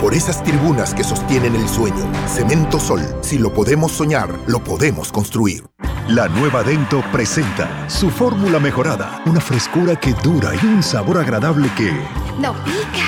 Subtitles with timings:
[0.00, 2.12] Por esas tribunas que sostienen el sueño.
[2.28, 3.00] Cemento Sol.
[3.22, 5.64] Si lo podemos soñar, lo podemos construir.
[6.08, 9.22] La nueva Dento presenta su fórmula mejorada.
[9.24, 11.92] Una frescura que dura y un sabor agradable que...
[12.38, 13.06] ¡No pica!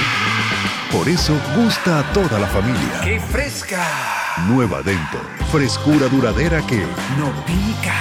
[0.91, 3.01] Por eso gusta a toda la familia.
[3.05, 3.85] ¡Qué fresca!
[4.49, 5.19] Nueva Dento.
[5.53, 6.79] Frescura duradera que...
[7.19, 7.95] ¡No pica!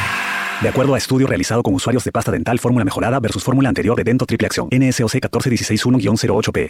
[0.62, 3.98] De acuerdo a estudio realizado con usuarios de pasta dental fórmula mejorada versus fórmula anterior
[3.98, 4.70] de Dento Triple Acción.
[4.72, 6.70] NSOC 14161-08P.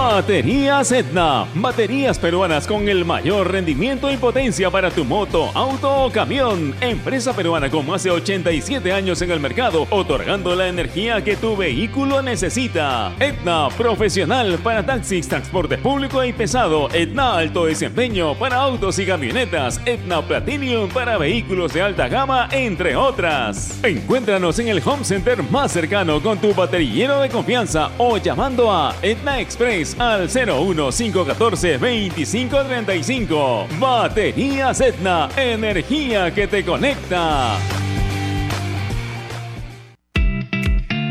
[0.00, 1.46] Baterías Etna.
[1.54, 6.74] Baterías peruanas con el mayor rendimiento y potencia para tu moto, auto o camión.
[6.80, 11.54] Empresa peruana con más de 87 años en el mercado, otorgando la energía que tu
[11.54, 13.12] vehículo necesita.
[13.20, 16.88] Etna Profesional para taxis, transporte público y pesado.
[16.94, 19.82] Etna Alto Desempeño para autos y camionetas.
[19.84, 23.78] Etna Platinum para vehículos de alta gama, entre otras.
[23.84, 28.94] Encuéntranos en el home center más cercano con tu baterillero de confianza o llamando a
[29.02, 33.66] Etna Express al 01514 2535.
[33.78, 37.56] Baterías Etna, energía que te conecta.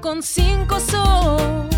[0.00, 1.68] Con 5 sol.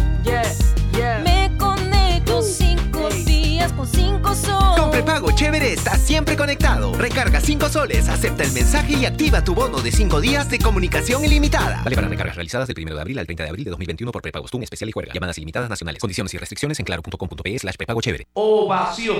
[1.24, 4.76] Me conecto 5 días con 5 sol.
[4.76, 6.94] Con prepago chévere estás siempre conectado.
[6.94, 11.24] Recarga 5 soles, acepta el mensaje y activa tu bono de 5 días de comunicación
[11.24, 11.80] ilimitada.
[11.82, 14.22] Vale para recargas realizadas del 1 de abril al 30 de abril de 2021 por
[14.22, 15.12] prepago Stun especial y juega.
[15.12, 16.00] Llamadas ilimitadas nacionales.
[16.00, 18.28] Condiciones y restricciones en claro.com.pe slash prepago chévere.
[18.34, 19.18] Ovación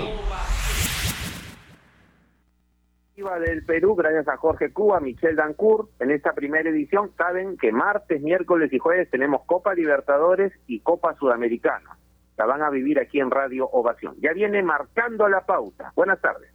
[3.21, 5.91] del Perú, gracias a Jorge Cuba, Michelle Dancourt.
[6.01, 11.15] En esta primera edición saben que martes, miércoles y jueves tenemos Copa Libertadores y Copa
[11.17, 11.99] Sudamericana.
[12.39, 14.17] La van a vivir aquí en Radio Ovación.
[14.23, 15.93] Ya viene marcando la pauta.
[15.95, 16.51] Buenas tardes.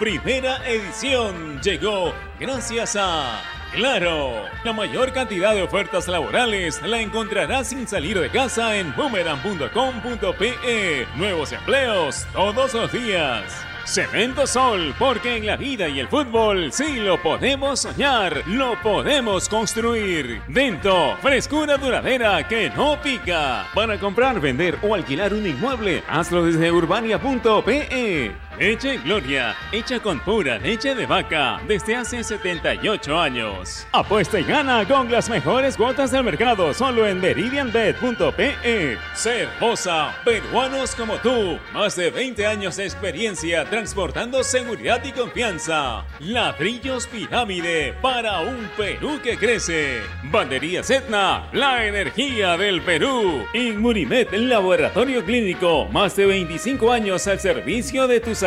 [0.00, 7.86] Primera edición llegó gracias a Claro, la mayor cantidad de ofertas laborales la encontrarás sin
[7.86, 11.06] salir de casa en boomerang.com.pe.
[11.16, 13.44] Nuevos empleos todos los días.
[13.84, 19.48] Cemento Sol, porque en la vida y el fútbol sí lo podemos soñar, lo podemos
[19.48, 20.42] construir.
[20.48, 23.66] Dento, frescura duradera que no pica.
[23.74, 28.32] Para comprar, vender o alquilar un inmueble, hazlo desde urbania.pe.
[28.60, 33.86] Leche Gloria, hecha con pura leche de vaca desde hace 78 años.
[33.90, 38.98] Apuesta y gana con las mejores cuotas del mercado solo en meridianbet.pe.
[39.14, 46.04] Cervosa, peruanos como tú, más de 20 años de experiencia transportando seguridad y confianza.
[46.18, 50.02] Ladrillos Pirámide para un Perú que crece.
[50.24, 53.42] Bandería Etna, la energía del Perú.
[53.54, 58.34] Inmunimed, laboratorio clínico, más de 25 años al servicio de tu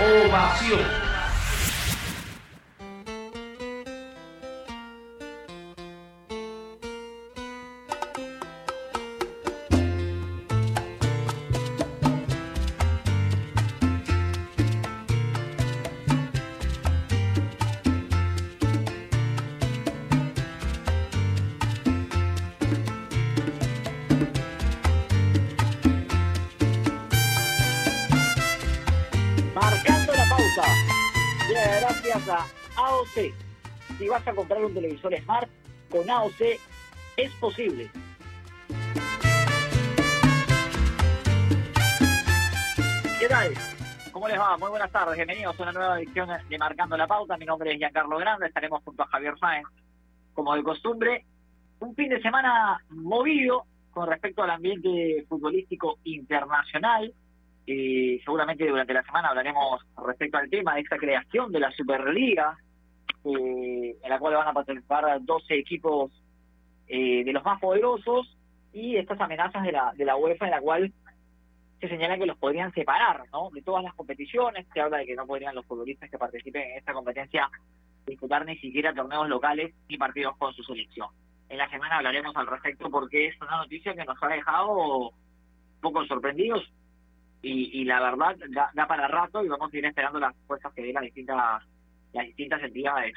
[0.00, 0.99] Ovación.
[34.80, 35.50] Televisor Smart,
[35.90, 36.40] con AOC
[37.18, 37.90] es posible.
[43.18, 43.52] ¿Qué tal?
[44.10, 44.56] ¿Cómo les va?
[44.56, 45.16] Muy buenas tardes.
[45.16, 47.36] Bienvenidos a una nueva edición de Marcando la Pauta.
[47.36, 48.46] Mi nombre es Giancarlo Grande.
[48.46, 49.68] Estaremos junto a Javier Sáenz,
[50.32, 51.26] como de costumbre.
[51.80, 57.12] Un fin de semana movido con respecto al ambiente futbolístico internacional.
[57.66, 62.56] Eh, seguramente durante la semana hablaremos respecto al tema de esta creación de la Superliga,
[63.24, 66.10] eh, en la cual van a participar 12 equipos
[66.88, 68.36] eh, de los más poderosos
[68.72, 70.92] y estas amenazas de la, de la UEFA en la cual
[71.80, 73.50] se señala que los podrían separar ¿no?
[73.50, 76.78] de todas las competiciones, se habla de que no podrían los futbolistas que participen en
[76.78, 77.48] esta competencia
[78.06, 81.08] disputar ni siquiera torneos locales ni partidos con su selección.
[81.48, 85.80] En la semana hablaremos al respecto porque es una noticia que nos ha dejado un
[85.80, 86.70] poco sorprendidos
[87.42, 90.72] y, y la verdad da, da para rato y vamos a ir esperando las respuestas
[90.74, 91.62] que den las distintas
[92.12, 93.14] las distintas entidades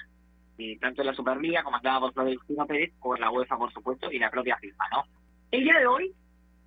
[0.57, 4.29] eh, tanto la Superliga comandada por Florentino Pérez por la UEFA por supuesto y la
[4.29, 5.03] propia FIFA no
[5.51, 6.13] el día de hoy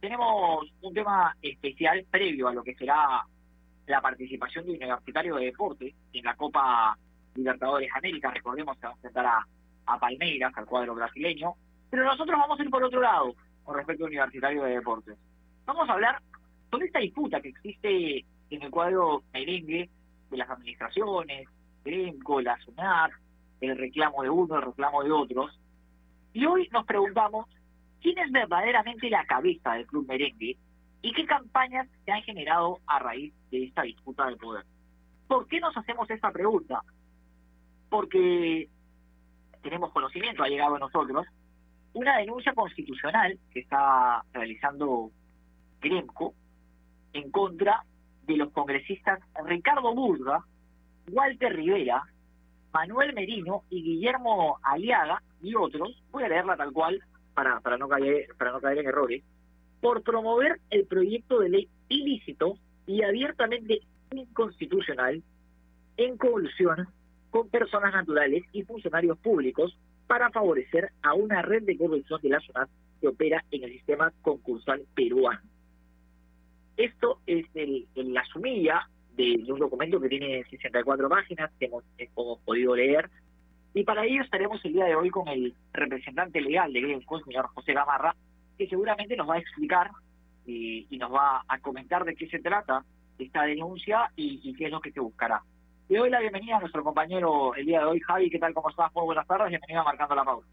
[0.01, 3.25] tenemos un tema especial previo a lo que será
[3.87, 6.97] la participación de Universitario de Deportes en la Copa
[7.35, 8.31] Libertadores América.
[8.31, 9.47] Recordemos que va a enfrentar a,
[9.87, 11.55] a Palmeiras al cuadro brasileño.
[11.91, 15.17] Pero nosotros vamos a ir por otro lado con respecto a Universitario de Deportes.
[15.65, 16.21] Vamos a hablar
[16.71, 19.89] sobre esta disputa que existe en el cuadro merengue
[20.31, 21.49] de las administraciones,
[21.87, 23.13] Gremco, la SUNAT,
[23.61, 25.59] el reclamo de uno, el reclamo de otros.
[26.33, 27.47] Y hoy nos preguntamos
[28.03, 30.57] quién es verdaderamente la cabeza del club merengue
[31.01, 34.65] y qué campañas se han generado a raíz de esta disputa de poder.
[35.29, 36.83] ¿Por qué nos hacemos esta pregunta?
[37.89, 38.69] Porque
[39.63, 41.25] tenemos conocimiento, ha llegado a nosotros,
[41.93, 45.11] una denuncia constitucional que está realizando
[45.81, 46.35] Gremco
[47.13, 47.85] en contra
[48.27, 50.45] de los congresistas Ricardo Burga,
[51.11, 52.03] Walter Rivera,
[52.73, 57.01] Manuel Merino y Guillermo Aliaga y otros, voy a leerla tal cual
[57.35, 59.23] para, para, no, caer, para no caer en errores,
[59.81, 63.81] por promover el proyecto de ley ilícito y abiertamente
[64.13, 65.23] inconstitucional
[65.97, 66.89] en colusión
[67.31, 72.41] con personas naturales y funcionarios públicos para favorecer a una red de corrupción de la
[72.41, 72.69] zona
[73.01, 75.41] que opera en el sistema concursal peruano.
[76.77, 81.85] Esto es el, el la sumilla de, un documento que tiene 64 páginas que hemos,
[82.45, 83.11] podido leer.
[83.75, 87.25] Y para ello estaremos el día de hoy con el representante legal de Gremco, el
[87.25, 88.15] señor José Gamarra,
[88.57, 89.91] que seguramente nos va a explicar
[90.47, 92.85] y, y, nos va a comentar de qué se trata
[93.19, 95.43] esta denuncia y, qué es lo que se buscará.
[95.89, 98.31] Le doy la bienvenida a nuestro compañero el día de hoy, Javi.
[98.31, 98.55] ¿Qué tal?
[98.55, 98.93] ¿Cómo estás?
[98.95, 99.49] Muy buenas tardes.
[99.49, 100.47] Bienvenido a Marcando la Pauta.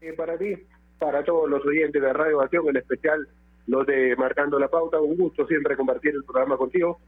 [0.00, 0.54] Eh, para ti,
[0.98, 3.28] para todos los oyentes de Radio Acción, en especial
[3.66, 5.00] los de Marcando la Pauta.
[5.00, 6.98] Un gusto siempre compartir el programa contigo.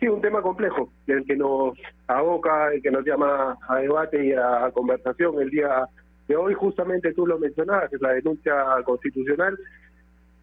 [0.00, 4.32] Sí, un tema complejo, el que nos aboca, el que nos llama a debate y
[4.32, 5.88] a conversación el día
[6.26, 9.56] de hoy, justamente tú lo mencionabas, es la denuncia constitucional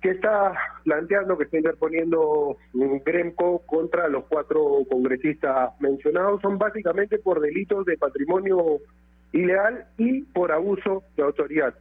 [0.02, 0.54] que está
[0.84, 7.86] planteando, que está interponiendo un Gremco contra los cuatro congresistas mencionados, son básicamente por delitos
[7.86, 8.80] de patrimonio
[9.32, 11.76] ilegal y por abuso de autoridad.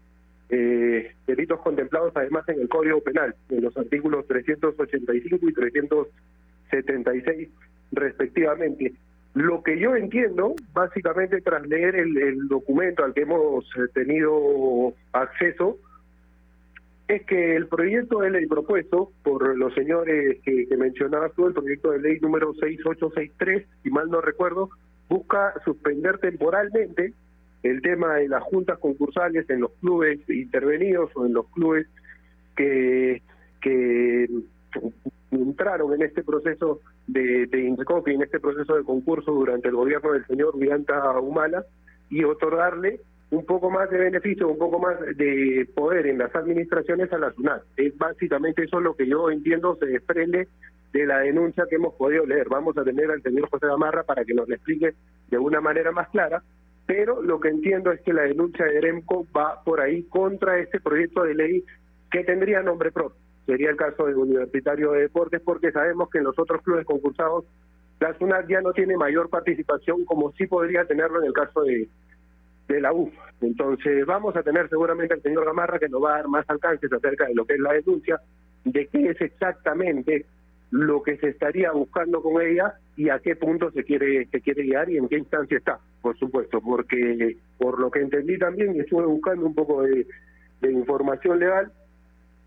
[0.53, 7.49] Eh, delitos contemplados además en el Código Penal, en los artículos 385 y 376
[7.93, 8.93] respectivamente.
[9.35, 14.93] Lo que yo entiendo, básicamente tras leer el, el documento al que hemos eh, tenido
[15.13, 15.79] acceso,
[17.07, 21.55] es que el proyecto de ley propuesto por los señores que, que mencionabas tú, el
[21.55, 24.71] proyecto de ley número 6863, si mal no recuerdo,
[25.09, 27.13] busca suspender temporalmente
[27.63, 31.87] el tema de las juntas concursales en los clubes intervenidos o en los clubes
[32.57, 33.23] que,
[33.61, 34.29] que
[35.31, 40.13] entraron en este proceso de, de Indecopi, en este proceso de concurso durante el gobierno
[40.13, 41.65] del señor Vianta Humala
[42.09, 43.01] y otorgarle
[43.31, 47.33] un poco más de beneficio, un poco más de poder en las administraciones a la
[47.33, 47.63] SUNAT.
[47.77, 50.49] Es básicamente eso lo que yo entiendo se desprende
[50.93, 52.49] de la denuncia que hemos podido leer.
[52.49, 54.95] Vamos a tener al señor José Gamarra para que nos lo explique
[55.31, 56.43] de una manera más clara,
[56.91, 60.81] pero lo que entiendo es que la denuncia de EREMCO va por ahí contra este
[60.81, 61.65] proyecto de ley
[62.11, 63.17] que tendría nombre propio.
[63.47, 67.45] Sería el caso del Universitario de Deportes, porque sabemos que en los otros clubes concursados
[68.01, 71.89] la SUNAT ya no tiene mayor participación como sí podría tenerlo en el caso de,
[72.67, 73.13] de la UF.
[73.41, 76.93] Entonces vamos a tener seguramente al señor Gamarra que nos va a dar más alcances
[76.93, 78.21] acerca de lo que es la denuncia,
[78.65, 80.27] de qué es exactamente
[80.73, 84.63] lo que se estaría buscando con ella y a qué punto se quiere se quiere
[84.63, 88.81] guiar y en qué instancia está, por supuesto, porque por lo que entendí también y
[88.81, 90.07] estuve buscando un poco de,
[90.71, 91.73] información legal,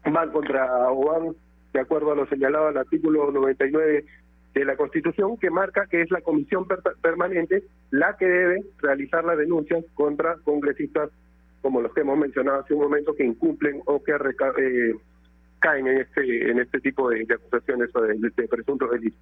[0.06, 1.36] van contra o van
[1.74, 4.06] de acuerdo a lo señalado al artículo 99
[4.54, 9.26] de la Constitución que marca que es la comisión per permanente la que debe realizar
[9.26, 11.10] las denuncias contra congresistas
[11.64, 14.94] como los que hemos mencionado hace un momento que incumplen o que eh,
[15.58, 19.20] caen en este en este tipo de, acusaciones o de, presuntos delitos.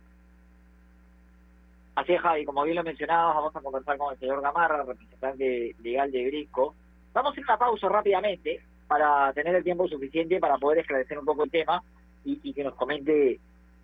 [1.96, 5.76] Así es, Javi, como bien lo mencionabas, vamos a conversar con el señor Gamarra, representante
[5.82, 6.74] legal de Grisco.
[7.14, 11.26] Vamos a a una pausa rápidamente para tener el tiempo suficiente para poder esclarecer un
[11.26, 11.84] poco el tema
[12.24, 13.40] y, y que nos comente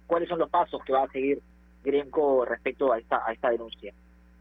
[0.05, 1.41] cuáles son los pasos que va a seguir
[1.83, 3.93] Gremco respecto a esta, a esta denuncia.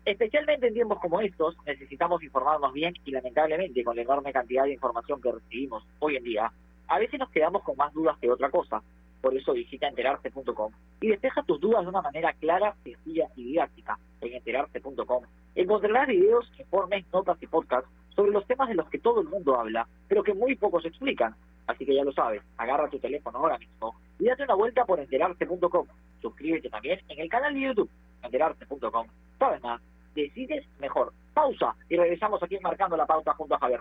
[0.05, 4.73] Especialmente en tiempos como estos, necesitamos informarnos bien y lamentablemente con la enorme cantidad de
[4.73, 6.53] información que recibimos hoy en día,
[6.89, 8.83] a veces nos quedamos con más dudas que otra cosa.
[9.27, 13.99] Por eso visita enterarse.com y despeja tus dudas de una manera clara, sencilla y didáctica.
[14.21, 15.25] En enterarse.com
[15.57, 19.59] encontrarás videos, informes, notas y podcasts sobre los temas de los que todo el mundo
[19.59, 21.35] habla, pero que muy pocos explican.
[21.67, 25.01] Así que ya lo sabes, agarra tu teléfono ahora mismo y date una vuelta por
[25.01, 25.89] enterarse.com.
[26.23, 27.91] Suscríbete también en el canal de YouTube,
[28.23, 29.09] enterarse.com.
[29.41, 29.83] Sabes más,
[30.15, 31.13] decides mejor.
[31.35, 33.81] Pausa y regresamos aquí marcando la pauta junto a Javier.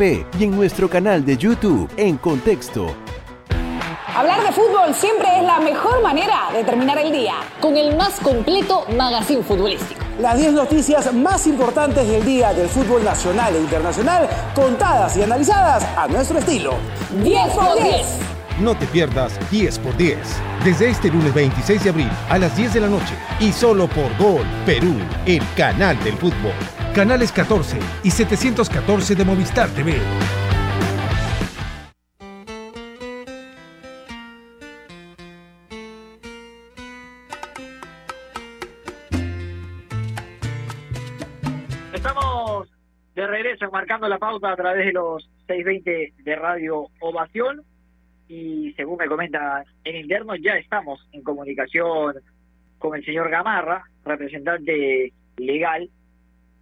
[0.00, 2.94] y en nuestro canal de YouTube en Contexto.
[4.16, 7.34] Hablar de fútbol siempre es la mejor manera de terminar el día.
[7.60, 10.00] Con el más completo magazine futbolístico.
[10.18, 15.84] Las 10 noticias más importantes del día del fútbol nacional e internacional, contadas y analizadas
[15.94, 16.76] a nuestro estilo.
[17.22, 18.06] 10 por 10.
[18.60, 20.16] No te pierdas 10 por 10.
[20.64, 24.16] Desde este lunes 26 de abril a las 10 de la noche y solo por
[24.16, 24.94] Gol Perú,
[25.26, 26.79] el canal del fútbol.
[26.94, 29.94] Canales 14 y 714 de Movistar TV.
[41.94, 42.68] Estamos
[43.14, 47.62] de regreso marcando la pauta a través de los 620 de Radio Ovación
[48.26, 52.16] y según me comenta en interno ya estamos en comunicación
[52.78, 55.88] con el señor Gamarra, representante legal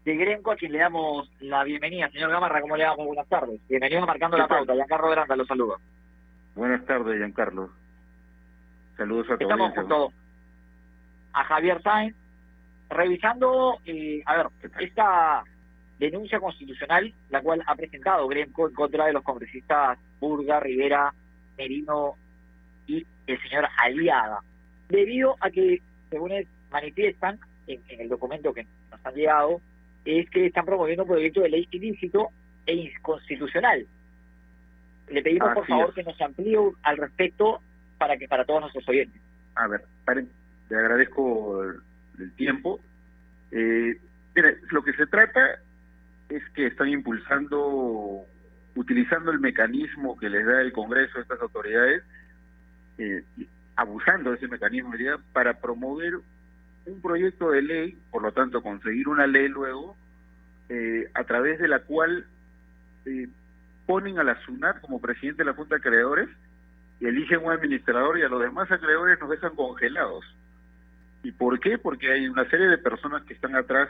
[0.04, 2.10] de Gremco, a quien le damos la bienvenida.
[2.10, 3.06] Señor Gamarra, ¿cómo le damos?
[3.06, 3.60] Buenas tardes.
[3.68, 4.74] Bienvenido a Marcando la Pauta.
[4.74, 5.76] Giancarlo Granda lo saluda.
[6.54, 7.70] Buenas tardes, Giancarlo.
[8.96, 9.42] Saludos a todos.
[9.42, 10.12] Estamos junto,
[11.32, 12.16] a Javier Sáenz,
[12.90, 14.46] revisando, eh, a ver,
[14.80, 15.44] esta
[15.98, 21.12] denuncia constitucional, la cual ha presentado Gremco en contra de los congresistas Burga, Rivera,
[21.56, 22.14] Merino
[22.86, 24.40] y el señor Aliaga,
[24.88, 29.60] debido a que, según es, manifiestan en, en el documento que nos han llegado,
[30.08, 32.30] es que están promoviendo un proyecto de ley ilícito
[32.64, 33.86] e inconstitucional.
[35.10, 35.94] Le pedimos, por favor, es.
[35.94, 37.60] que nos amplíe al respecto
[37.98, 39.20] para que para todos nuestros oyentes.
[39.54, 40.30] A ver, paren,
[40.70, 42.80] le agradezco el, tiempo.
[43.50, 43.98] Eh,
[44.34, 45.60] mire, lo que se trata
[46.30, 48.24] es que están impulsando,
[48.76, 52.02] utilizando el mecanismo que les da el Congreso a estas autoridades,
[52.96, 53.22] eh,
[53.76, 56.14] abusando de ese mecanismo diría, para promover
[56.88, 59.97] un proyecto de ley, por lo tanto conseguir una ley luego,
[60.68, 62.26] eh, a través de la cual
[63.07, 63.28] eh,
[63.87, 66.28] ponen a la SUNAT como presidente de la Junta de Creadores
[67.00, 70.25] y eligen un administrador y a los demás acreedores nos dejan congelados.
[71.23, 71.78] ¿Y por qué?
[71.78, 73.88] Porque hay una serie de personas que están atrás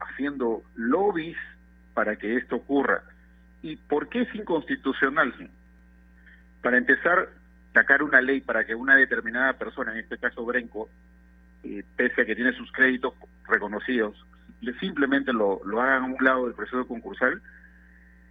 [0.00, 1.36] haciendo lobbies
[1.94, 3.02] para que esto ocurra.
[3.62, 5.32] ¿Y por qué es inconstitucional?
[6.62, 7.28] Para empezar,
[7.72, 10.88] sacar una ley para que una determinada persona, en este caso Brenco,
[11.64, 13.14] eh, pese a que tiene sus créditos
[13.48, 14.24] reconocidos,
[14.60, 17.40] le- simplemente lo, lo hagan a un lado del proceso concursal,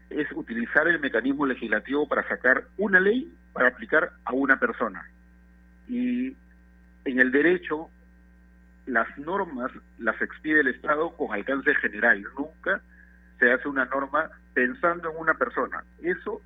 [0.09, 5.07] es utilizar el mecanismo legislativo para sacar una ley para aplicar a una persona.
[5.87, 6.35] Y
[7.05, 7.89] en el derecho,
[8.85, 12.23] las normas las expide el Estado con alcance general.
[12.37, 12.81] Nunca
[13.39, 15.83] se hace una norma pensando en una persona.
[16.01, 16.41] Eso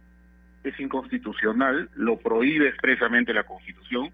[0.64, 4.12] es inconstitucional, lo prohíbe expresamente la Constitución.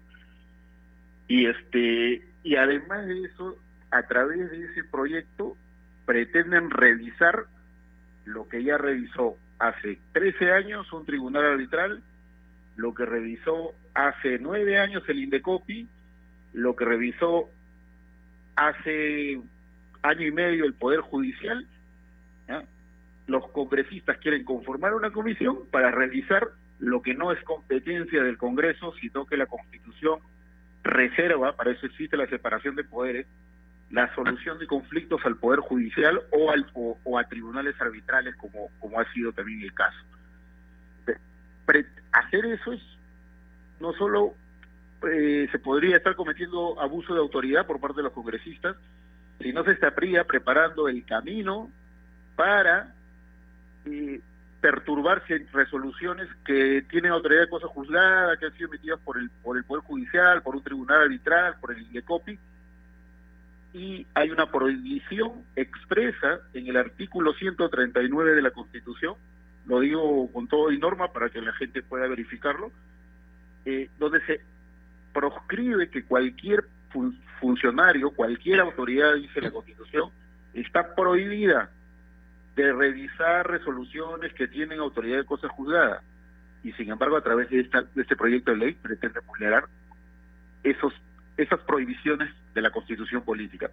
[1.28, 3.56] Y este y además de eso,
[3.90, 5.56] a través de ese proyecto
[6.04, 7.46] pretenden revisar
[8.26, 12.02] lo que ya revisó hace 13 años un tribunal arbitral,
[12.76, 15.88] lo que revisó hace 9 años el Indecopi,
[16.52, 17.48] lo que revisó
[18.56, 19.40] hace
[20.02, 21.66] año y medio el Poder Judicial.
[23.26, 26.48] Los congresistas quieren conformar una comisión para revisar
[26.78, 30.20] lo que no es competencia del Congreso, sino que la Constitución
[30.84, 33.26] reserva, para eso existe la separación de poderes,
[33.90, 39.00] la solución de conflictos al Poder Judicial o, al, o, a tribunales arbitrales, como, como
[39.00, 39.98] ha sido también el caso.
[41.66, 42.82] Pre- hacer eso es
[43.80, 44.34] no solo
[45.10, 48.76] eh, se podría estar cometiendo abuso de autoridad por parte de los congresistas,
[49.40, 51.70] sino se estaría preparando el camino
[52.36, 52.94] para
[53.86, 54.20] eh,
[54.64, 59.58] perturbarse resoluciones que tienen autoridad de cosa juzgada, que han sido emitidas por el, por
[59.58, 62.38] el Poder Judicial, por un tribunal arbitral, por el INDECOPI,
[63.74, 69.16] y hay una prohibición expresa en el artículo 139 de la Constitución,
[69.66, 72.72] lo digo con todo y norma para que la gente pueda verificarlo,
[73.66, 74.40] eh, donde se
[75.12, 80.08] proscribe que cualquier fun- funcionario, cualquier autoridad, dice la Constitución,
[80.54, 81.68] está prohibida
[82.54, 86.02] de revisar resoluciones que tienen autoridad de cosa juzgada.
[86.62, 89.64] Y sin embargo, a través de, esta, de este proyecto de ley pretende vulnerar
[90.62, 90.92] esos,
[91.36, 93.70] esas prohibiciones de la Constitución política.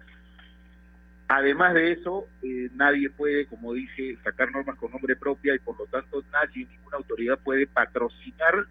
[1.28, 5.78] Además de eso, eh, nadie puede, como dije, sacar normas con nombre propia y por
[5.78, 8.66] lo tanto nadie, ninguna autoridad puede patrocinar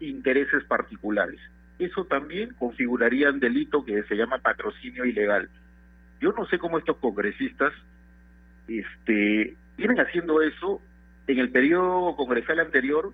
[0.00, 1.38] intereses particulares.
[1.78, 5.48] Eso también configuraría un delito que se llama patrocinio ilegal.
[6.20, 7.72] Yo no sé cómo estos congresistas
[8.68, 10.80] este, vienen haciendo eso.
[11.26, 13.12] En el periodo congresal anterior,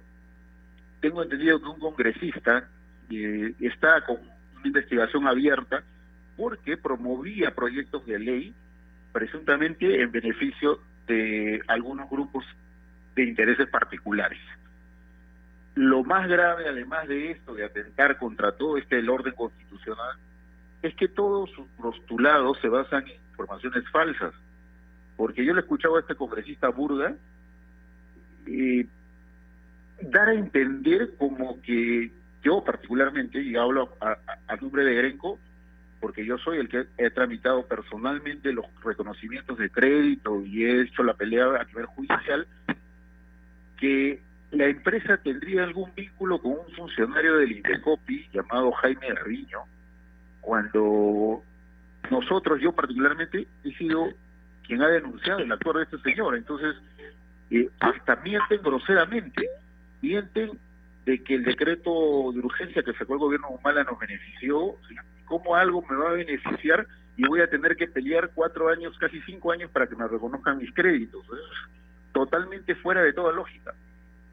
[1.00, 2.68] tengo entendido que un congresista
[3.10, 4.16] eh, está con
[4.56, 5.82] una investigación abierta
[6.36, 8.54] porque promovía proyectos de ley
[9.12, 12.44] presuntamente en beneficio de algunos grupos
[13.14, 14.38] de intereses particulares.
[15.74, 20.16] Lo más grave, además de esto, de atentar contra todo este orden constitucional,
[20.82, 24.34] es que todos sus postulados se basan en informaciones falsas.
[25.18, 27.14] Porque yo le escuchaba a este congresista Burga
[30.00, 32.10] dar a entender como que
[32.42, 35.38] yo particularmente, y hablo a, a- nombre de Grenco,
[36.00, 41.02] porque yo soy el que he tramitado personalmente los reconocimientos de crédito y he hecho
[41.02, 42.46] la pelea a nivel judicial,
[43.76, 44.20] que
[44.52, 49.58] la empresa tendría algún vínculo con un funcionario del Indecopi llamado Jaime Garriño,
[50.40, 51.42] cuando
[52.08, 54.08] nosotros, yo particularmente, he sido
[54.68, 56.36] quien ha denunciado el actuar de este señor.
[56.36, 56.76] Entonces,
[57.50, 59.48] eh, hasta mienten groseramente,
[60.00, 60.52] mienten
[61.04, 64.76] de que el decreto de urgencia que sacó el gobierno Humala nos benefició.
[65.28, 69.20] ¿cómo algo me va a beneficiar y voy a tener que pelear cuatro años, casi
[69.22, 71.24] cinco años para que me reconozcan mis créditos?
[72.12, 73.74] Totalmente fuera de toda lógica.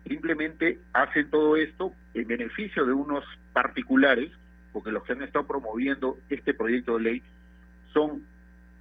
[0.07, 4.31] Simplemente hacen todo esto en beneficio de unos particulares
[4.71, 7.23] porque los que han estado promoviendo este proyecto de ley
[7.93, 8.23] son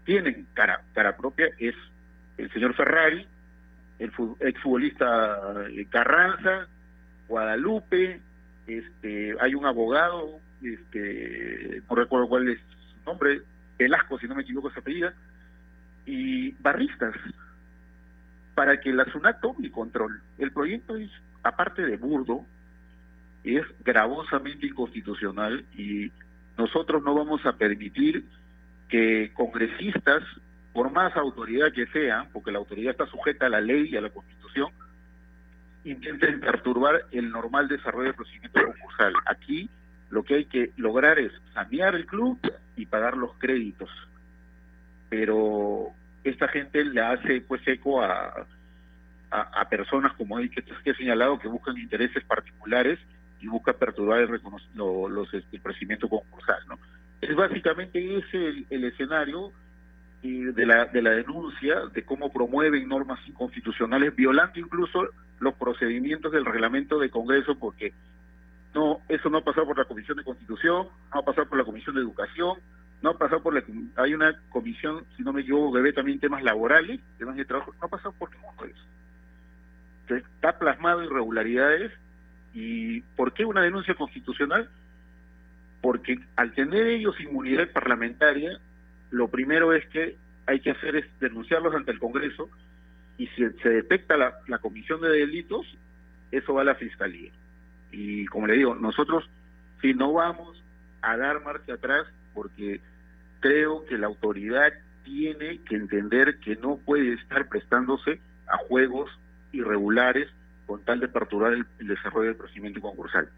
[0.04, 1.74] tienen cara cara propia es
[2.36, 3.26] el señor Ferrari,
[3.98, 6.66] el fu- exfutbolista eh, Carranza,
[7.28, 8.20] Guadalupe,
[8.66, 13.42] este hay un abogado, este no recuerdo cuál es su nombre,
[13.78, 15.14] Velasco si no me equivoco esa apellida,
[16.06, 17.14] y barristas
[18.54, 20.20] para que la SUNAT tome control.
[20.38, 21.10] El proyecto es,
[21.42, 22.44] aparte de burdo,
[23.42, 26.10] es gravosamente inconstitucional y
[26.56, 28.24] nosotros no vamos a permitir
[28.94, 30.22] que congresistas,
[30.72, 34.00] por más autoridad que sean, porque la autoridad está sujeta a la ley y a
[34.00, 34.68] la constitución,
[35.85, 39.12] intenten perturbar el normal desarrollo del procedimiento concursal.
[39.26, 39.68] Aquí
[40.11, 42.38] lo que hay que lograr es sanear el club
[42.76, 43.90] y pagar los créditos.
[45.09, 45.88] Pero
[46.22, 48.46] esta gente le hace pues eco a,
[49.33, 53.00] a, personas como hay que, he señalado que buscan intereses particulares
[53.40, 56.62] y busca perturbar el, recono- lo- los, este, el procedimiento concursal.
[56.68, 56.78] ¿no?
[57.28, 59.52] Es básicamente ese el, escenario
[60.22, 65.08] eh, de, la, de la denuncia de cómo promueven normas inconstitucionales, violando incluso
[65.40, 67.92] los procedimientos del reglamento de Congreso, porque
[68.74, 71.64] no eso no ha pasado por la Comisión de Constitución, no ha pasado por la
[71.64, 72.58] Comisión de Educación,
[73.02, 73.62] no ha pasado por la...
[73.96, 77.74] Hay una comisión, si no me equivoco, que ve también temas laborales, temas de trabajo,
[77.80, 78.84] no ha pasado por ninguno de eso.
[80.02, 81.92] Entonces, está plasmado irregularidades
[82.54, 84.70] ¿Y por qué una denuncia constitucional?
[85.84, 88.58] Porque al tener ellos inmunidad parlamentaria,
[89.10, 90.16] lo primero es que
[90.46, 92.48] hay que hacer es denunciarlos ante el Congreso
[93.18, 95.66] y si se detecta la, comisión de delitos,
[96.30, 97.30] eso va a la Fiscalía.
[97.92, 99.28] Y como le digo, nosotros
[99.82, 100.56] si no vamos
[101.02, 102.80] a dar marcha atrás porque
[103.40, 104.72] creo que la autoridad
[105.04, 109.10] tiene que entender que no puede estar prestándose a juegos
[109.52, 110.30] irregulares
[110.64, 113.28] con tal de perturbar el desarrollo del procedimiento concursal.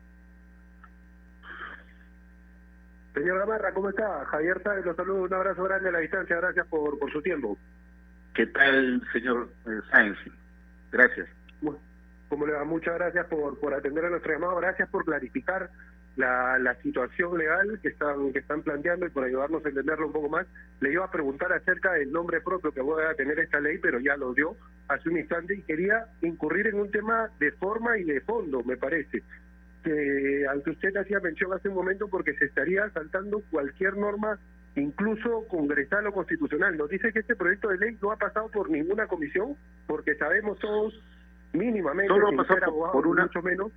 [3.16, 4.26] Señor Gamarra, ¿cómo está?
[4.26, 7.56] Javier Sáenz, los saludo, un abrazo grande a la distancia, gracias por, por su tiempo.
[8.34, 10.18] ¿Qué tal, señor eh, Sáenz?
[10.92, 11.26] Gracias.
[11.62, 11.80] Bueno,
[12.28, 15.70] como le va, muchas gracias por, por atender a nuestro llamado, gracias por clarificar
[16.16, 20.12] la, la situación legal que están que están planteando y por ayudarnos a entenderlo un
[20.12, 20.46] poco más.
[20.80, 23.98] Le iba a preguntar acerca del nombre propio que va a tener esta ley, pero
[23.98, 24.56] ya lo dio
[24.88, 28.76] hace un instante y quería incurrir en un tema de forma y de fondo, me
[28.76, 29.22] parece.
[29.86, 34.36] Que, al que usted hacía mención hace un momento porque se estaría saltando cualquier norma,
[34.74, 36.76] incluso congresal o constitucional.
[36.76, 39.54] Nos dice que este proyecto de ley no ha pasado por ninguna comisión,
[39.86, 41.00] porque sabemos todos
[41.52, 43.70] mínimamente, Solo ha sin pasado ser por- abogados, por una- mucho menos,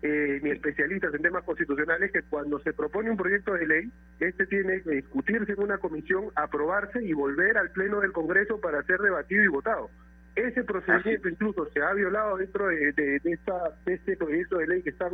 [0.00, 4.46] eh, ni especialistas en temas constitucionales, que cuando se propone un proyecto de ley, este
[4.46, 9.00] tiene que discutirse en una comisión, aprobarse y volver al Pleno del Congreso para ser
[9.00, 9.90] debatido y votado.
[10.34, 14.66] Ese procedimiento incluso se ha violado dentro de, de- de esta, de este proyecto de
[14.66, 15.10] ley que están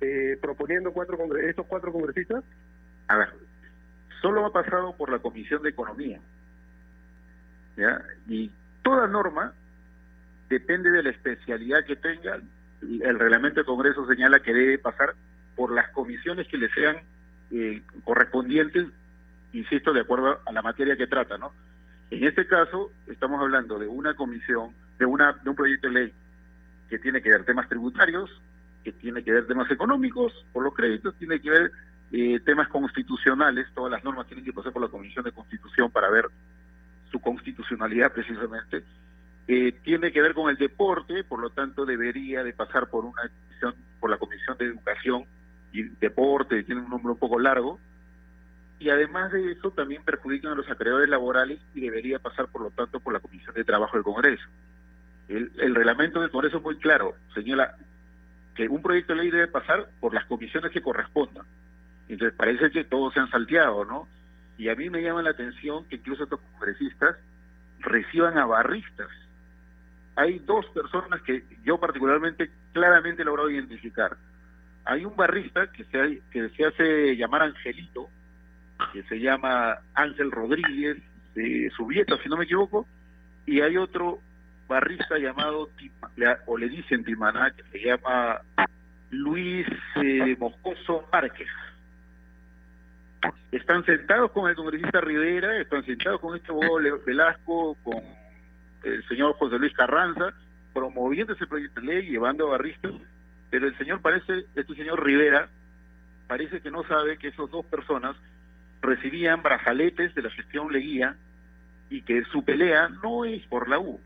[0.00, 2.42] eh, proponiendo cuatro congre- estos cuatro congresistas.
[3.08, 3.28] A ver,
[4.22, 6.18] solo ha pasado por la Comisión de Economía.
[7.76, 8.00] ¿ya?
[8.28, 8.50] Y
[8.82, 9.52] toda norma
[10.48, 12.40] depende de la especialidad que tenga.
[12.82, 15.14] El reglamento del Congreso señala que debe pasar
[15.56, 16.96] por las comisiones que le sean
[17.50, 18.86] eh, correspondientes,
[19.52, 21.52] insisto, de acuerdo a la materia que trata, ¿no?
[22.10, 26.12] En este caso, estamos hablando de una comisión, de, una, de un proyecto de ley
[26.88, 28.30] que tiene que ver temas tributarios,
[28.82, 31.72] que tiene que ver temas económicos, por los créditos, tiene que ver
[32.12, 36.10] eh, temas constitucionales, todas las normas tienen que pasar por la Comisión de Constitución para
[36.10, 36.26] ver
[37.10, 38.84] su constitucionalidad precisamente,
[39.46, 43.22] eh, tiene que ver con el deporte, por lo tanto debería de pasar por una
[43.22, 45.24] comisión, por la Comisión de Educación
[45.72, 47.78] y Deporte, tiene un nombre un poco largo,
[48.78, 52.70] y además de eso también perjudican a los acreedores laborales y debería pasar por lo
[52.70, 54.44] tanto por la Comisión de Trabajo del Congreso.
[55.28, 57.76] El, el reglamento del Congreso es muy claro, señala
[58.54, 61.44] que un proyecto de ley debe pasar por las comisiones que correspondan.
[62.08, 64.06] Entonces parece que todos se han salteado, ¿no?
[64.58, 67.16] Y a mí me llama la atención que incluso estos congresistas
[67.80, 69.08] reciban a barristas.
[70.16, 74.16] Hay dos personas que yo particularmente claramente he logrado identificar.
[74.84, 78.08] Hay un barrista que se, que se hace llamar Angelito,
[78.92, 80.98] que se llama Ángel Rodríguez,
[81.34, 82.86] de Subieta, si no me equivoco,
[83.46, 84.20] y hay otro
[84.68, 85.68] barrista llamado,
[86.46, 88.40] o le dicen Timaná, que se llama
[89.10, 91.48] Luis eh, Moscoso Márquez.
[93.52, 98.02] Están sentados con el congresista Rivera, están sentados con este abogado Velasco, con
[98.82, 100.34] el señor José Luis Carranza,
[100.72, 102.92] promoviendo ese proyecto de ley, llevando a barristas,
[103.50, 105.48] pero el señor parece, este señor Rivera,
[106.26, 108.16] parece que no sabe que esas dos personas
[108.84, 111.16] recibían brazaletes de la gestión Leguía
[111.90, 114.00] y que su pelea no es por la U,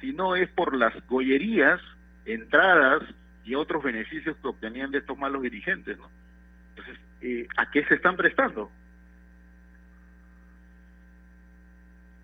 [0.00, 1.80] sino es por las gollerías,
[2.24, 3.02] entradas
[3.44, 6.10] y otros beneficios que obtenían de estos malos dirigentes, ¿no?
[6.70, 8.70] Entonces, eh, a qué se están prestando.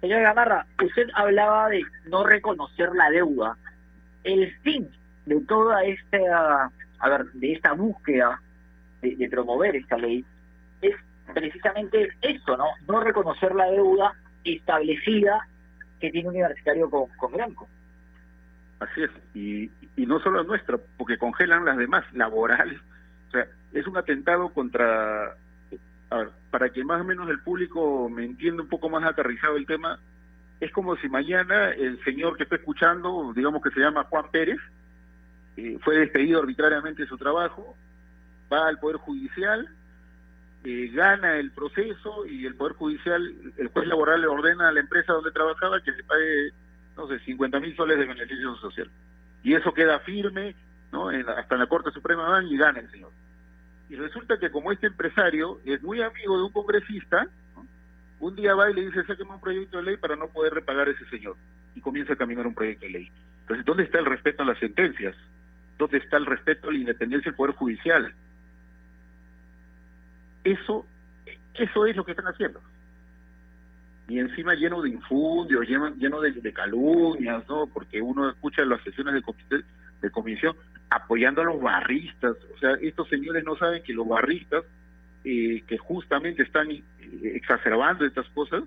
[0.01, 3.57] Señor Gamarra, usted hablaba de no reconocer la deuda.
[4.25, 4.89] El fin
[5.27, 8.41] de toda esta, a ver, de esta búsqueda
[9.01, 10.25] de, de promover esta ley
[10.83, 10.97] es
[11.33, 12.67] precisamente esto, ¿no?
[12.89, 14.15] No reconocer la deuda
[14.45, 15.47] establecida
[16.01, 17.33] que tiene un universitario con, con.
[18.81, 22.81] Así es, y, y no solo nuestra, porque congelan las demás, laborales.
[23.29, 25.37] O sea, es un atentado contra...
[26.51, 29.99] Para que más o menos el público me entienda un poco más aterrizado el tema,
[30.61, 34.61] es como si mañana el señor que está escuchando, digamos que se llama Juan Pérez,
[35.57, 37.75] eh, fue despedido arbitrariamente de su trabajo,
[38.53, 39.69] va al Poder Judicial,
[40.65, 44.81] eh, gana el proceso y el Poder Judicial, el juez laboral le ordena a la
[44.81, 46.51] empresa donde trabajaba que le pague,
[46.97, 48.89] no sé, 50 mil soles de beneficio social.
[49.43, 50.55] Y eso queda firme,
[50.93, 51.09] ¿no?
[51.09, 53.11] Hasta en la Corte Suprema van y gana el señor.
[53.91, 57.67] Y resulta que como este empresario es muy amigo de un congresista, ¿no?
[58.21, 60.87] un día va y le dice, sáqueme un proyecto de ley para no poder repagar
[60.87, 61.37] a ese señor.
[61.75, 63.11] Y comienza a caminar un proyecto de ley.
[63.41, 65.17] Entonces, ¿dónde está el respeto a las sentencias?
[65.77, 68.15] ¿Dónde está el respeto a la independencia del Poder Judicial?
[70.45, 70.87] Eso,
[71.55, 72.61] eso es lo que están haciendo.
[74.09, 77.67] Y encima lleno de infundios, lleno, de, calumnias, ¿no?
[77.67, 79.23] Porque uno escucha las sesiones
[80.01, 80.57] de comisión
[80.93, 82.37] apoyando a los barristas.
[82.55, 84.65] O sea, estos señores no saben que los barristas,
[85.25, 86.83] eh, que justamente están eh,
[87.35, 88.65] exacerbando estas cosas,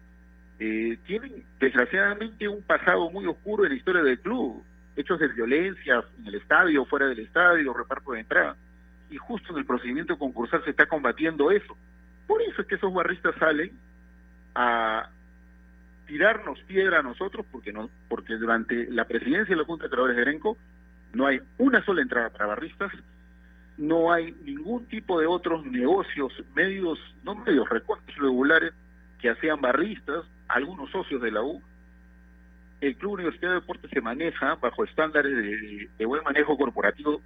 [0.59, 4.63] eh, tienen desgraciadamente un pasado muy oscuro en la historia del club.
[4.95, 8.55] Hechos de violencia en el estadio, fuera del estadio, reparto de entrada.
[9.09, 11.77] Y justo en el procedimiento concursal se está combatiendo eso.
[12.27, 13.71] Por eso es que esos barristas salen
[14.55, 15.09] a
[16.07, 20.15] tirarnos piedra a nosotros, porque no, porque durante la presidencia de la Junta de Trabajadores
[20.17, 20.57] de Erenco
[21.13, 22.91] no hay una sola entrada para barristas,
[23.77, 28.73] no hay ningún tipo de otros negocios, medios, no medios, recortes regulares
[29.19, 31.61] que hacían barristas, algunos socios de la U.
[32.81, 37.21] El Club Universidad de Deportes se maneja bajo estándares de buen manejo corporativo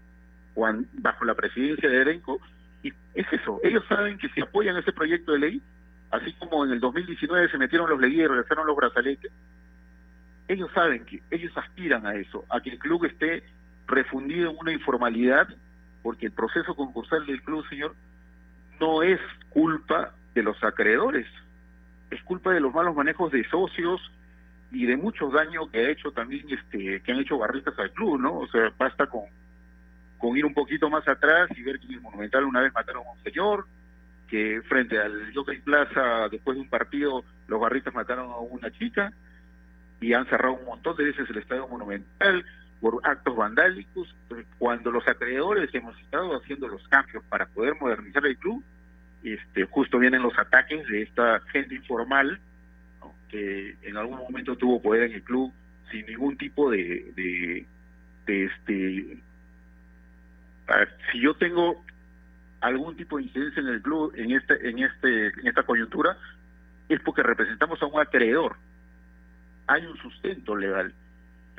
[0.94, 2.40] bajo la presidencia de Erenco,
[2.84, 5.62] y es eso, ellos saben que si apoyan ese proyecto de ley,
[6.12, 9.32] así como en el 2019 se metieron los leyes y regresaron los brazaletes,
[10.48, 13.44] ellos saben que ellos aspiran a eso, a que el club esté
[13.88, 15.48] refundido en una informalidad,
[16.02, 17.96] porque el proceso concursal del club, señor,
[18.80, 19.20] no es
[19.50, 21.28] culpa de los acreedores,
[22.10, 24.02] es culpa de los malos manejos de socios
[24.72, 28.20] y de muchos daños que ha hecho también este que han hecho barristas al club,
[28.20, 28.40] ¿no?
[28.40, 29.24] O sea, basta con
[30.20, 33.08] con ir un poquito más atrás y ver que en el Monumental una vez mataron
[33.08, 33.66] a un señor,
[34.28, 39.12] que frente al Jockey Plaza, después de un partido, los barristas mataron a una chica
[40.00, 42.46] y han cerrado un montón de veces el Estadio Monumental
[42.80, 44.14] por actos vandálicos.
[44.60, 48.64] Cuando los acreedores hemos estado haciendo los cambios para poder modernizar el club,
[49.24, 52.40] este, justo vienen los ataques de esta gente informal
[53.30, 55.52] que en algún momento tuvo poder en el club
[55.92, 57.66] sin ningún tipo de, de,
[58.26, 59.18] de este
[61.12, 61.84] si yo tengo
[62.62, 66.18] algún tipo de incidencia en el club en este en este en esta coyuntura
[66.90, 68.58] es porque representamos a un acreedor.
[69.68, 70.94] Hay un sustento legal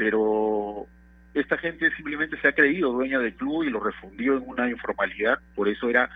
[0.01, 0.87] pero
[1.35, 5.39] esta gente simplemente se ha creído dueña del club y lo refundió en una informalidad.
[5.55, 6.09] Por eso era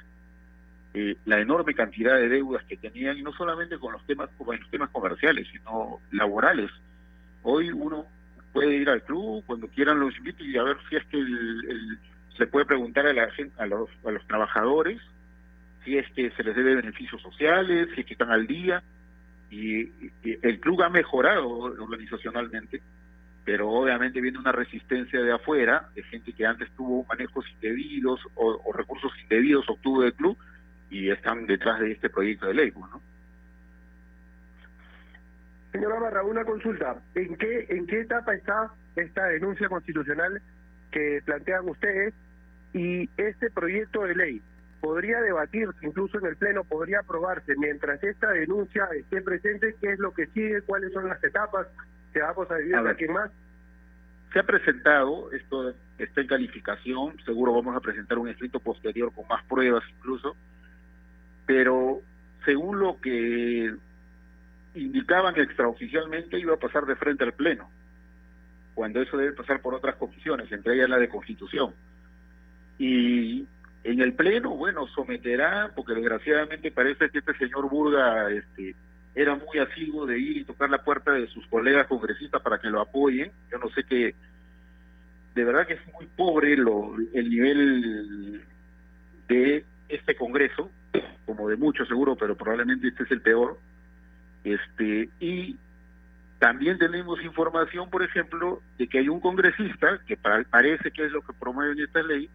[0.94, 4.58] eh, la enorme cantidad de deudas que tenían y no solamente con los temas con
[4.58, 6.70] los temas comerciales sino laborales.
[7.42, 8.06] Hoy uno
[8.54, 11.98] puede ir al club cuando quieran los invito y a ver si es que el
[12.36, 13.28] se puede preguntar a la
[13.66, 15.00] los, a los trabajadores
[15.84, 18.82] si es que se les debe beneficios sociales, si es que están al día.
[19.50, 22.80] Y, y el club ha mejorado organizacionalmente,
[23.44, 28.60] pero obviamente viene una resistencia de afuera, de gente que antes tuvo manejos indebidos o,
[28.64, 30.36] o recursos indebidos obtuvo del club
[30.90, 33.00] y están detrás de este proyecto de ley, pues, ¿no?
[35.72, 37.02] Señora Barra, una consulta.
[37.14, 40.40] ¿En qué, ¿En qué etapa está esta denuncia constitucional
[40.92, 42.14] que plantean ustedes
[42.74, 44.42] y este proyecto de ley?
[44.80, 49.74] ¿Podría debatirse incluso en el Pleno, podría aprobarse mientras esta denuncia esté presente?
[49.80, 50.60] ¿Qué es lo que sigue?
[50.62, 51.66] ¿Cuáles son las etapas?
[52.12, 53.30] ¿Se va a posibilidad A quién más?
[54.34, 59.26] Se ha presentado, esto está en calificación, seguro vamos a presentar un escrito posterior con
[59.28, 60.36] más pruebas incluso,
[61.46, 62.00] pero
[62.44, 63.72] según lo que
[64.74, 67.70] indicaban extraoficialmente iba a pasar de frente al Pleno,
[68.74, 71.72] cuando eso debe pasar por otras comisiones, entre ellas la de Constitución.
[72.78, 73.46] Y
[73.84, 78.74] en el Pleno, bueno, someterá, porque desgraciadamente parece que este señor Burga este,
[79.14, 82.68] era muy asiduo de ir y tocar la puerta de sus colegas congresistas para que
[82.68, 83.30] lo apoyen.
[83.50, 84.14] Yo no sé qué,
[85.34, 88.42] de verdad que es muy pobre lo, el nivel
[89.28, 90.70] de este Congreso,
[91.26, 93.58] como de muchos seguro, pero probablemente este es el peor.
[94.44, 95.56] Este, y
[96.38, 101.22] también tenemos información, por ejemplo, de que hay un congresista, que parece que es lo
[101.22, 102.28] que promueve esta ley,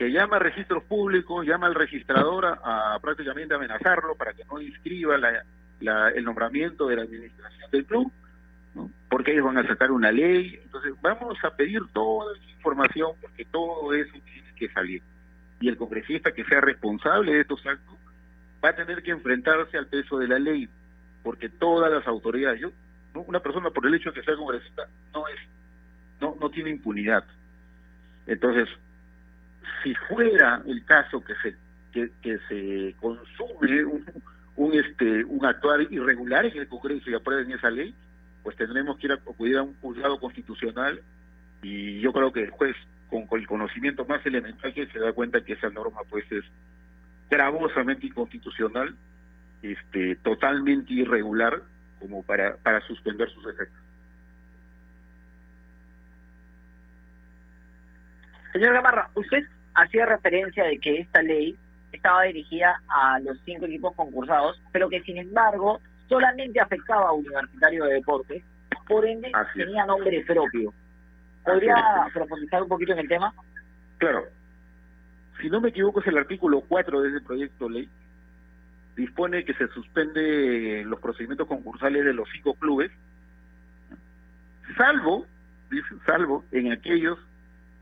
[0.00, 5.16] que llama a registros públicos, llama al registrador a, prácticamente amenazarlo para que no inscriba
[6.14, 8.10] el nombramiento de la administración del club,
[9.10, 10.58] porque ellos van a sacar una ley.
[10.64, 15.02] Entonces, vamos a pedir toda esa información porque todo eso tiene que salir.
[15.60, 17.98] Y el congresista que sea responsable de estos actos
[18.64, 20.66] va a tener que enfrentarse al peso de la ley,
[21.22, 22.70] porque todas las autoridades, yo,
[23.26, 25.38] una persona por el hecho de que sea congresista no es,
[26.22, 27.22] no, no tiene impunidad.
[28.26, 28.66] Entonces,
[29.82, 31.56] si fuera el caso que se
[31.92, 34.04] que, se consume un,
[34.56, 37.94] un este un actuar irregular en el Congreso y aprueben esa ley,
[38.42, 41.00] pues tendremos que ir a acudir a un juzgado constitucional
[41.62, 42.76] y yo creo que el juez
[43.08, 46.44] con, con el conocimiento más elemental que se da cuenta que esa norma pues es
[47.28, 48.94] gravosamente inconstitucional,
[49.62, 51.62] este, totalmente irregular
[52.00, 53.78] como para, para suspender sus efectos.
[58.52, 59.44] Señor Gamarra, usted
[59.80, 61.56] hacía referencia de que esta ley
[61.92, 67.84] estaba dirigida a los cinco equipos concursados, pero que sin embargo solamente afectaba a Universitario
[67.84, 68.42] de Deportes,
[68.86, 70.72] por ende tenía nombre propio.
[71.44, 71.76] ¿Podría
[72.12, 73.32] profundizar un poquito en el tema?
[73.98, 74.24] Claro,
[75.40, 77.88] si no me equivoco, es el artículo 4 de ese proyecto ley.
[78.96, 82.90] Dispone que se suspende los procedimientos concursales de los cinco clubes,
[84.76, 85.26] salvo,
[85.70, 87.18] dice, salvo en aquellos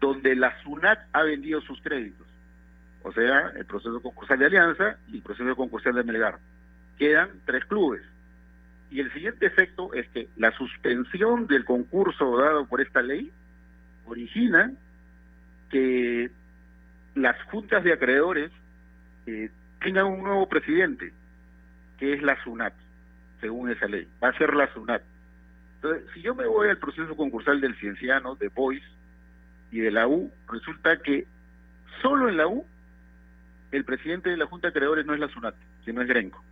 [0.00, 2.26] donde la SUNAT ha vendido sus créditos.
[3.02, 6.38] O sea, el proceso concursal de Alianza y el proceso concursal de Melgar.
[6.98, 8.02] Quedan tres clubes.
[8.90, 13.30] Y el siguiente efecto es que la suspensión del concurso dado por esta ley
[14.06, 14.72] origina
[15.70, 16.30] que
[17.14, 18.50] las juntas de acreedores
[19.26, 21.12] eh, tengan un nuevo presidente,
[21.98, 22.72] que es la SUNAT,
[23.40, 24.08] según esa ley.
[24.22, 25.02] Va a ser la SUNAT.
[25.76, 28.82] Entonces, si yo me voy al proceso concursal del Cienciano, de Boys
[29.70, 31.26] y de la U, resulta que
[32.02, 32.64] solo en la U
[33.70, 35.54] el presidente de la Junta de Acreedores no es la SUNAT,
[35.84, 36.42] sino es Grenco.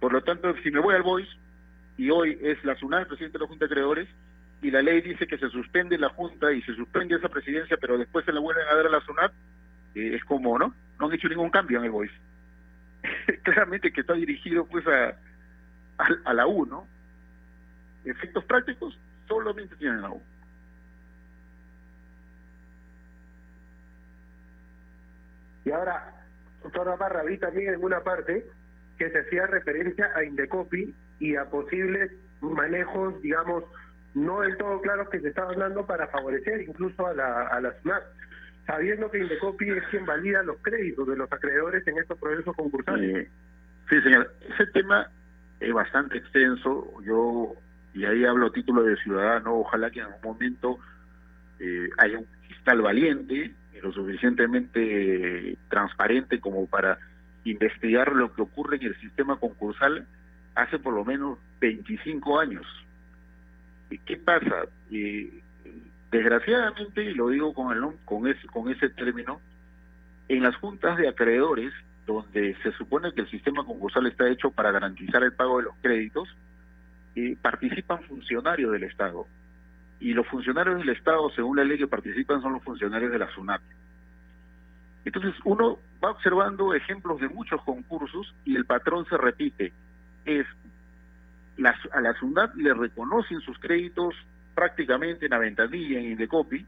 [0.00, 1.28] Por lo tanto, si me voy al Boys
[1.96, 4.08] y hoy es la SUNAT el presidente de la Junta de Acreedores,
[4.60, 7.96] y la ley dice que se suspende la Junta y se suspende esa presidencia, pero
[7.96, 9.32] después se la vuelven a dar a la SUNAT,
[9.94, 10.74] eh, es como, ¿no?
[10.98, 12.10] No han hecho ningún cambio en el Boys.
[13.44, 15.16] Claramente que está dirigido pues a,
[16.24, 16.86] a, la U, ¿no?
[18.04, 20.22] Efectos prácticos solamente tienen la U.
[25.68, 26.14] Y ahora,
[26.62, 28.46] doctor Navarra, vi también en una parte
[28.96, 33.64] que se hacía referencia a Indecopi y a posibles manejos, digamos,
[34.14, 37.74] no del todo claros que se estaban dando para favorecer incluso a la, a la
[38.66, 43.28] sabiendo que Indecopi es quien valida los créditos de los acreedores en estos procesos concursales.
[43.90, 44.32] sí, señor.
[44.48, 45.10] Ese tema
[45.60, 46.94] es bastante extenso.
[47.02, 47.52] Yo,
[47.92, 50.78] y ahí hablo título de ciudadano, ojalá que en algún momento
[51.60, 56.98] eh, haya un fiscal valiente, lo suficientemente transparente como para
[57.44, 60.06] investigar lo que ocurre en el sistema concursal
[60.54, 62.66] hace por lo menos 25 años.
[64.04, 64.64] ¿Qué pasa?
[64.90, 65.42] Eh,
[66.10, 69.40] Desgraciadamente, y lo digo con, el, con, ese, con ese término,
[70.28, 71.72] en las juntas de acreedores,
[72.06, 75.74] donde se supone que el sistema concursal está hecho para garantizar el pago de los
[75.82, 76.28] créditos,
[77.14, 79.26] eh, participan funcionarios del Estado.
[80.00, 83.30] Y los funcionarios del Estado, según la ley que participan, son los funcionarios de la
[83.34, 83.60] SUNAT.
[85.04, 89.72] Entonces uno va observando ejemplos de muchos concursos y el patrón se repite.
[90.24, 90.46] Es
[91.92, 94.14] a la SUNAT le reconocen sus créditos
[94.54, 96.64] prácticamente en Aventadilla, en Indecopi,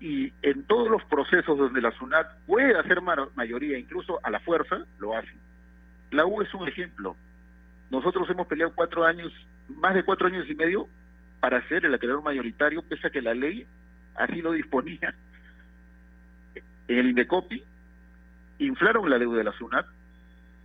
[0.00, 3.00] y en todos los procesos donde la SUNAT puede hacer
[3.34, 5.32] mayoría, incluso a la fuerza, lo hace.
[6.10, 7.16] La U es un ejemplo.
[7.90, 9.32] Nosotros hemos peleado cuatro años,
[9.68, 10.88] más de cuatro años y medio,
[11.40, 13.66] para ser el acreedor mayoritario, pese a que la ley
[14.14, 15.14] así lo disponía.
[16.88, 17.62] En el Indecopi
[18.58, 19.86] inflaron la deuda de la SUNAT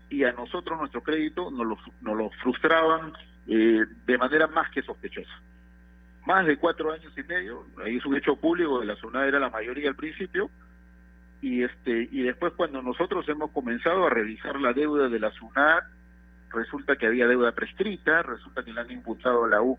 [0.09, 3.13] y a nosotros nuestro crédito nos lo, nos lo frustraban
[3.47, 5.31] eh, de manera más que sospechosa
[6.25, 9.39] más de cuatro años y medio, ahí es un hecho público de la zona era
[9.39, 10.49] la mayoría al principio,
[11.41, 15.83] y este y después cuando nosotros hemos comenzado a revisar la deuda de la SUNAT,
[16.51, 19.77] resulta que había deuda prescrita, resulta que le han imputado la U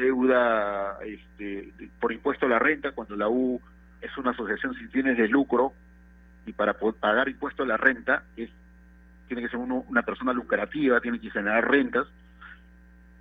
[0.00, 3.60] deuda este, por impuesto a la renta, cuando la U
[4.00, 5.72] es una asociación sin fines de lucro,
[6.46, 8.50] y para pagar impuesto a la renta es
[9.26, 12.06] tiene que ser uno, una persona lucrativa, tiene que generar rentas,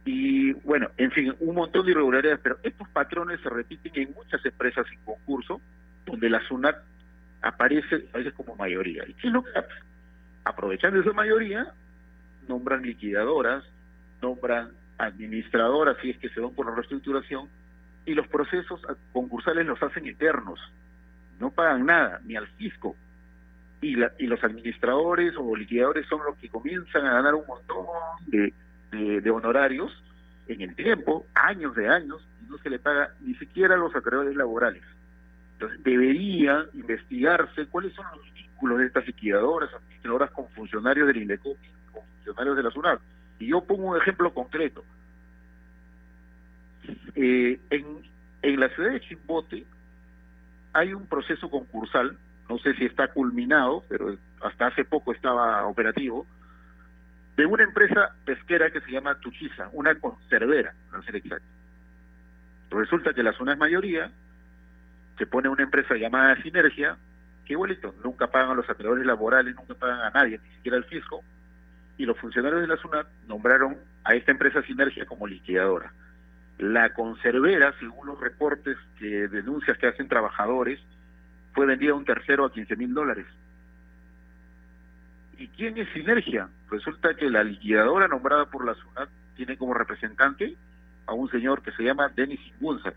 [0.05, 4.43] y bueno, en fin, un montón de irregularidades, pero estos patrones se repiten en muchas
[4.45, 5.59] empresas sin concurso,
[6.05, 6.77] donde la SUNAT
[7.41, 9.03] aparece a veces como mayoría.
[9.05, 9.51] ¿Y qué es lo que
[10.45, 11.73] aprovechando esa mayoría,
[12.47, 13.65] nombran liquidadoras,
[14.21, 17.49] nombran administradoras si es que se van por la reestructuración,
[18.05, 18.81] y los procesos
[19.11, 20.59] concursales los hacen eternos,
[21.39, 22.95] no pagan nada, ni al fisco.
[23.81, 27.85] Y, la, y los administradores o liquidadores son los que comienzan a ganar un montón
[28.25, 28.53] de,
[28.91, 29.91] de, de honorarios
[30.47, 33.95] en el tiempo, años de años, y no se le paga ni siquiera a los
[33.95, 34.81] acreedores laborales.
[35.53, 41.67] Entonces, debería investigarse cuáles son los vínculos de estas liquidadoras, administradoras con funcionarios del INDECOPI,
[41.91, 42.99] con funcionarios de la SUNAT.
[43.39, 44.83] Y yo pongo un ejemplo concreto.
[47.15, 47.85] Eh, en,
[48.41, 49.65] en la ciudad de Chimbote
[50.73, 52.17] hay un proceso concursal,
[52.49, 56.25] no sé si está culminado, pero hasta hace poco estaba operativo,
[57.35, 61.47] de una empresa pesquera que se llama Tuchiza, una conservera, para ser exacto.
[62.71, 64.11] Resulta que la zona es mayoría,
[65.17, 66.97] se pone una empresa llamada Sinergia,
[67.45, 70.85] que igualito, nunca pagan a los acreedores laborales, nunca pagan a nadie, ni siquiera al
[70.85, 71.23] fisco,
[71.97, 75.91] y los funcionarios de la SUNAT nombraron a esta empresa Sinergia como liquidadora.
[76.59, 80.79] La conservera, según los reportes que denuncias que hacen trabajadores,
[81.53, 83.25] fue vendida a un tercero a 15 mil dólares.
[85.37, 86.49] ¿Y quién es Sinergia?
[86.69, 90.55] Resulta que la liquidadora nombrada por la SUNAT tiene como representante
[91.05, 92.93] a un señor que se llama Denis Ingunza.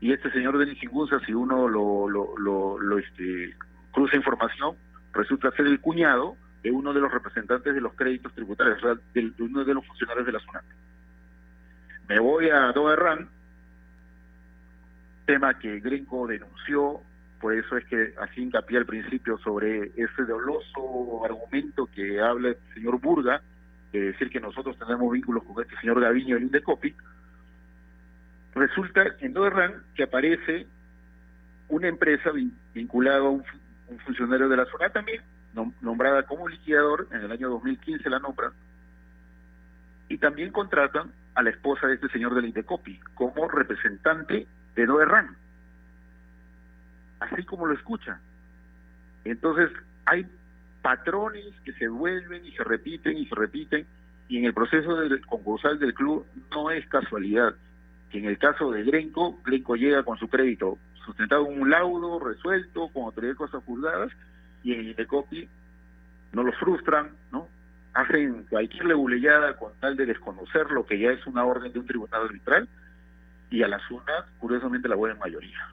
[0.00, 3.54] Y este señor Denis Ingunza, si uno lo, lo, lo, lo, este,
[3.92, 4.76] cruza información,
[5.12, 6.36] resulta ser el cuñado
[6.66, 8.82] de uno de los representantes de los créditos tributarios,
[9.14, 10.64] de, uno de los funcionarios de la SUNAT.
[12.08, 13.28] Me voy a Doberran,
[15.26, 17.02] tema que Grinco denunció,
[17.40, 22.56] por eso es que así hincapié al principio sobre ese doloso argumento que habla el
[22.74, 23.40] señor Burga,
[23.92, 26.96] de decir que nosotros tenemos vínculos con este señor Gaviño del Indecopi.
[28.56, 30.66] Resulta en Doberran que aparece
[31.68, 32.32] una empresa
[32.74, 33.44] vinculada a un,
[33.86, 35.22] un funcionario de la zona también,
[35.80, 38.52] nombrada como liquidador, en el año 2015 la nombran,
[40.08, 45.36] y también contratan a la esposa de este señor del Indecopi como representante de Doerran.
[47.20, 48.20] Así como lo escuchan.
[49.24, 49.70] Entonces,
[50.04, 50.26] hay
[50.82, 53.86] patrones que se vuelven y se repiten y se repiten,
[54.28, 57.54] y en el proceso del concursal del club no es casualidad
[58.10, 62.18] que en el caso de Grenco, Grenco llega con su crédito sustentado en un laudo
[62.18, 64.12] resuelto, con autoridad de cosas juzgadas,
[64.66, 65.48] y en el Indecopi
[66.32, 67.48] no los frustran, ¿no?
[67.94, 71.86] hacen cualquier leguleyada con tal de desconocer lo que ya es una orden de un
[71.86, 72.68] tribunal arbitral
[73.48, 75.68] y a la SUNAT, curiosamente, la buena mayoría.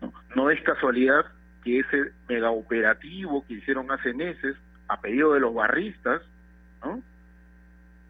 [0.00, 0.14] ¿no?
[0.34, 1.26] no es casualidad
[1.62, 4.56] que ese mega operativo que hicieron hace meses
[4.88, 6.22] a pedido de los barristas,
[6.82, 7.02] ¿no?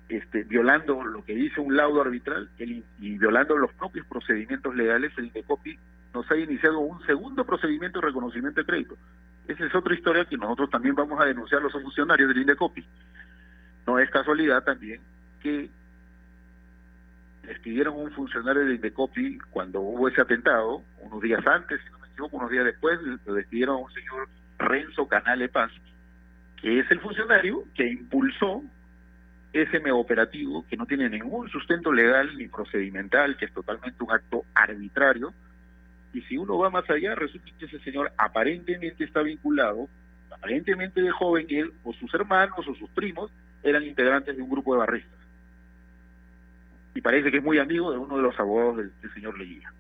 [0.09, 5.13] este, violando lo que dice un laudo arbitral el, y violando los propios procedimientos legales,
[5.19, 5.79] el INDECOPI
[6.15, 8.97] nos ha iniciado un segundo procedimiento de reconocimiento de crédito.
[9.51, 12.85] Esa es otra historia que nosotros también vamos a denunciar a los funcionarios del INDECOPI.
[13.85, 15.01] No es casualidad también
[15.43, 15.69] que
[17.43, 22.07] despidieron un funcionario del INDECOPI cuando hubo ese atentado, unos días antes, si no me
[22.07, 25.73] equivoco, unos días después, lo despidieron a un señor Renzo Canale Paz,
[26.63, 28.63] que es el funcionario que impulsó
[29.53, 34.13] ese mega operativo que no tiene ningún sustento legal ni procedimental, que es totalmente un
[34.13, 35.35] acto arbitrario,
[36.13, 39.89] y si uno va más allá, resulta que ese señor aparentemente está vinculado,
[40.31, 43.31] aparentemente de joven, él o sus hermanos o sus primos
[43.63, 45.19] eran integrantes de un grupo de barristas.
[46.95, 49.73] Y parece que es muy amigo de uno de los abogados del, del señor Leguía.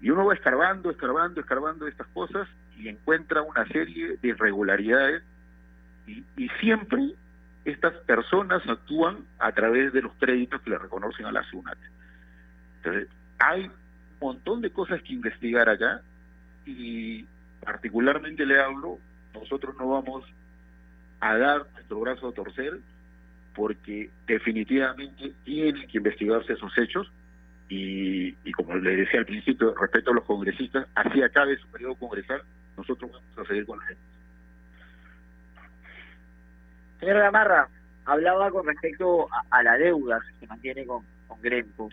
[0.00, 5.22] Y uno va escarbando, escarbando, escarbando estas cosas y encuentra una serie de irregularidades
[6.06, 7.14] y, siempre
[7.64, 11.78] estas personas actúan a través de los créditos que le reconocen a la SUNAT.
[12.78, 13.08] Entonces,
[13.38, 13.70] hay
[14.22, 16.00] montón de cosas que investigar acá
[16.64, 17.26] y
[17.64, 18.98] particularmente le hablo,
[19.34, 20.24] nosotros no vamos
[21.20, 22.78] a dar nuestro brazo a torcer
[23.54, 27.10] porque definitivamente tienen que investigarse esos hechos
[27.68, 31.94] y, y como le decía al principio, respecto a los congresistas, así acabe su periodo
[31.94, 32.42] congresal,
[32.76, 34.02] nosotros vamos a seguir con la gente.
[37.00, 37.68] Señor Gamarra,
[38.04, 41.90] hablaba con respecto a, a la deuda que se mantiene con, con.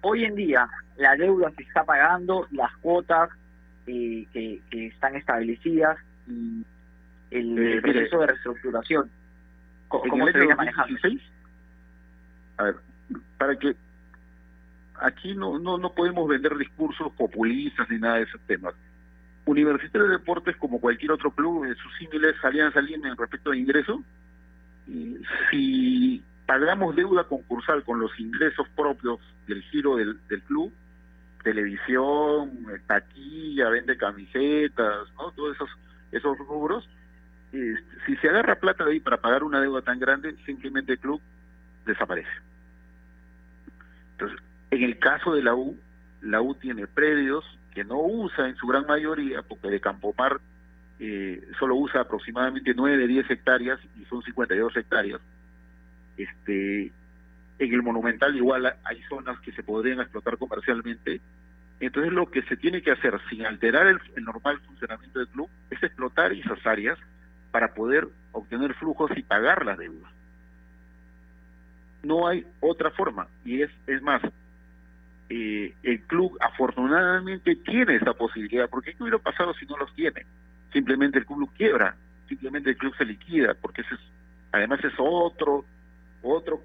[0.00, 3.30] Hoy en día, la deuda se está pagando, las cuotas
[3.86, 6.64] eh, que, que, están establecidas y
[7.30, 9.10] el Eh, proceso de reestructuración.
[9.88, 10.92] ¿Cómo, en cómo se viene manejando?
[10.92, 11.32] 2016,
[12.58, 12.76] a ver,
[13.38, 13.74] para que
[15.00, 18.74] aquí no, no, no podemos vender discursos populistas ni nada de esos temas.
[19.46, 23.58] Universitario de Deportes, como cualquier otro club, en sus símiles Alianza Lima en respecto de
[23.58, 24.02] ingreso,
[24.86, 25.16] y
[25.50, 30.72] si pagamos deuda concursal con los ingresos propios del giro del, club,
[31.44, 32.50] televisión,
[32.86, 35.30] taquilla, vende camisetas, ¿no?
[35.32, 35.68] todos esos,
[36.10, 36.88] esos rubros,
[37.52, 40.98] este, si se agarra plata de ahí para pagar una deuda tan grande, simplemente el
[40.98, 41.20] club
[41.84, 42.30] desaparece.
[44.12, 44.40] Entonces,
[44.70, 45.78] en el caso de la U,
[46.22, 47.44] la U tiene predios
[47.74, 50.40] que no usa en su gran mayoría, porque de Campomar
[50.98, 55.20] eh, solo usa aproximadamente 9 de 10 hectáreas y son 52 hectáreas.
[56.18, 56.92] Este,
[57.58, 61.20] en el Monumental igual hay zonas que se podrían explotar comercialmente.
[61.80, 65.82] Entonces lo que se tiene que hacer sin alterar el, normal funcionamiento del club es
[65.82, 66.98] explotar esas áreas
[67.52, 70.12] para poder obtener flujos y pagar las deudas.
[72.02, 73.28] No hay otra forma.
[73.44, 74.22] Y es, es más,
[75.30, 80.26] eh, el club afortunadamente tiene esa posibilidad, porque ¿qué hubiera pasado si no los tiene?
[80.72, 81.96] Simplemente el club quiebra,
[82.28, 84.00] simplemente el club se liquida, porque ese es,
[84.52, 85.64] además es otro,
[86.22, 86.60] otro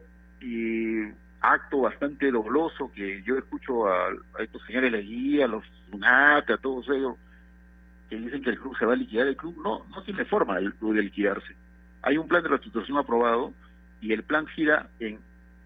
[1.43, 6.87] acto bastante dobloso que yo escucho a, estos señores Leguía, a los Sunate, a todos
[6.89, 7.15] ellos,
[8.09, 9.27] que dicen que el club se va a liquidar.
[9.27, 11.53] El club no, no tiene forma el club de liquidarse.
[12.01, 13.53] Hay un plan de reestructuración aprobado
[14.01, 15.19] y el plan gira en,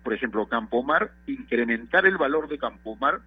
[0.04, 3.20] por ejemplo, Campomar, incrementar el valor de Campomar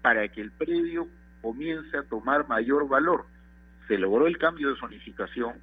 [0.00, 1.08] para que el predio
[1.42, 3.26] comience a tomar mayor valor.
[3.86, 5.54] Se logró el cambio de zonificación,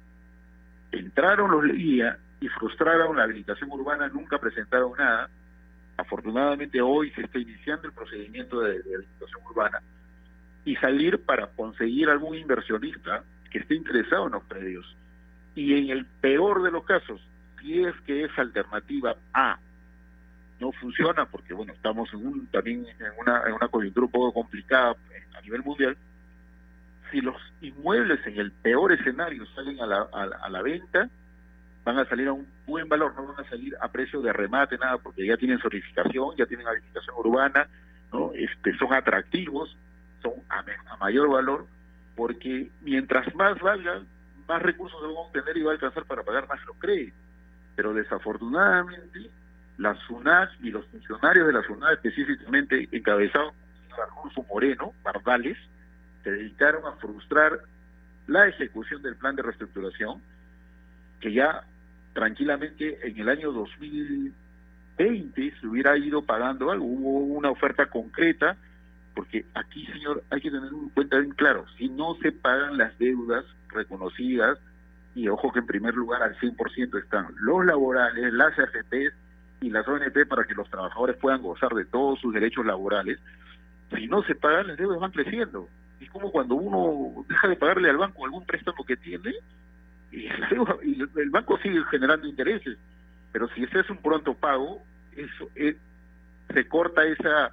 [0.92, 5.28] entraron los Leguía y frustraron la habilitación urbana, nunca presentaron nada.
[5.96, 9.80] Afortunadamente hoy se está iniciando el procedimiento de, de habilitación urbana
[10.64, 14.96] y salir para conseguir algún inversionista que esté interesado en los predios.
[15.54, 17.20] Y en el peor de los casos,
[17.60, 19.58] si es que esa alternativa A
[20.60, 24.32] no funciona, porque bueno, estamos en un, también en una, en una coyuntura un poco
[24.32, 24.96] complicada
[25.36, 25.96] a nivel mundial,
[27.10, 31.08] si los inmuebles en el peor escenario salen a la, a, a la venta,
[31.86, 34.76] van a salir a un buen valor, no van a salir a precio de remate,
[34.76, 37.68] nada, porque ya tienen zonificación, ya tienen habilitación urbana,
[38.12, 38.32] ¿no?
[38.34, 39.76] este, son atractivos,
[40.20, 40.64] son a,
[40.96, 41.64] mayor valor,
[42.16, 44.04] porque mientras más valgan,
[44.48, 47.20] más recursos se van a obtener y va a alcanzar para pagar más los créditos.
[47.76, 49.30] Pero desafortunadamente,
[49.78, 53.54] la SUNAT y los funcionarios de la SUNAT, específicamente encabezados
[53.90, 55.56] por Arnulfo Moreno, Bardales,
[56.24, 57.60] se dedicaron a frustrar
[58.26, 60.20] la ejecución del plan de reestructuración,
[61.20, 61.62] que ya
[62.16, 68.56] tranquilamente en el año 2020 se hubiera ido pagando algo, hubo una oferta concreta,
[69.14, 72.98] porque aquí, señor, hay que tener en cuenta bien claro, si no se pagan las
[72.98, 74.58] deudas reconocidas,
[75.14, 79.12] y ojo que en primer lugar al 100% están los laborales, las AFPs
[79.60, 83.18] y las ONP para que los trabajadores puedan gozar de todos sus derechos laborales,
[83.94, 85.68] si no se pagan las deudas van creciendo.
[86.00, 89.34] Es como cuando uno deja de pagarle al banco algún préstamo que tiene,
[90.82, 92.78] y el banco sigue generando intereses,
[93.32, 94.82] pero si ese es un pronto pago,
[95.16, 95.76] eso es,
[96.52, 97.52] se corta esa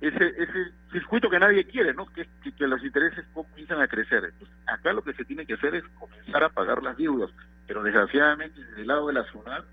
[0.00, 2.06] ese ese circuito que nadie quiere, ¿no?
[2.06, 4.24] Que, que, que los intereses comienzan a crecer.
[4.24, 7.30] Entonces, acá lo que se tiene que hacer es comenzar a pagar las deudas,
[7.66, 9.64] pero desgraciadamente desde el lado de la SUNAT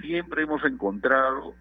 [0.00, 1.54] siempre hemos encontrado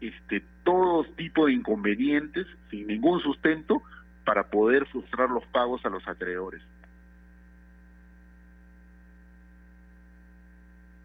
[0.00, 3.82] este todo tipo de inconvenientes sin ningún sustento
[4.24, 6.62] para poder frustrar los pagos a los acreedores.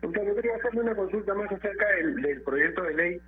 [0.02, 3.22] Doctor, yo quería hacerle una consulta más acerca del, del proyecto de ley.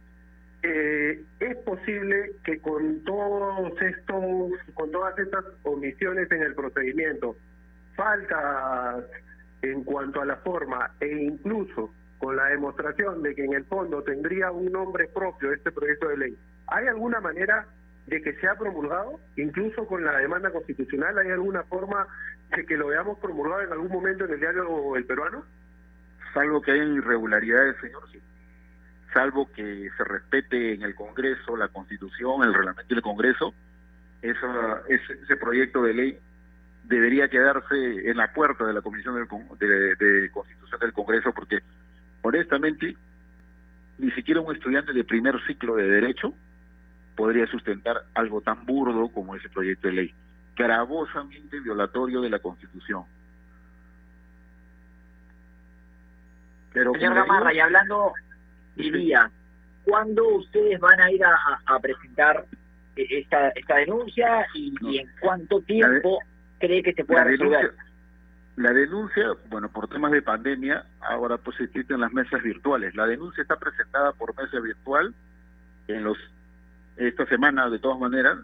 [0.61, 7.36] Eh, ¿Es posible que con todos estos, con todas estas omisiones en el procedimiento,
[7.95, 9.05] faltas
[9.61, 14.03] en cuanto a la forma e incluso con la demostración de que en el fondo
[14.03, 17.65] tendría un nombre propio este proyecto de ley, ¿hay alguna manera
[18.07, 19.20] de que sea promulgado?
[19.38, 22.07] Incluso con la demanda constitucional, ¿hay alguna forma
[22.55, 25.45] de que lo veamos promulgado en algún momento en el diario El Peruano?
[26.34, 28.20] Salvo que haya irregularidades, señor, sí.
[29.14, 33.54] salvo que se respete en el Congreso la Constitución, el reglamento del Congreso,
[34.22, 36.20] eso, ese, ese proyecto de ley
[36.84, 39.28] debería quedarse en la puerta de la Comisión del,
[39.60, 41.60] de, de Constitución del Congreso, porque
[42.22, 42.96] honestamente
[44.00, 46.34] ni siquiera un estudiante de primer ciclo de Derecho
[47.16, 50.14] podría sustentar algo tan burdo como ese proyecto de ley,
[50.56, 53.04] gravosamente violatorio de la Constitución.
[56.74, 58.13] Pero Señor Gamarra, y hablando
[58.76, 59.32] del día,
[59.84, 62.45] ¿cuándo ustedes van a ir a, a presentar
[62.95, 64.91] esta, esta denuncia y, no.
[64.91, 66.20] y, en cuánto tiempo
[66.59, 67.61] de, cree que se pueda resolver?
[67.61, 67.86] Denuncia,
[68.57, 72.93] la denuncia, bueno, por temas de pandemia, ahora pues existen las mesas virtuales.
[72.93, 75.13] La denuncia está presentada por mesa virtual.
[75.88, 76.17] En los
[76.97, 78.38] esta semana, de todas maneras,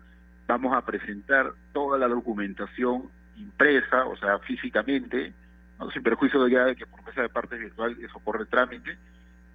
[0.47, 5.33] vamos a presentar toda la documentación impresa, o sea, físicamente,
[5.79, 5.89] ¿no?
[5.91, 8.97] sin perjuicio ya de que por mesa de parte virtual eso corre trámite,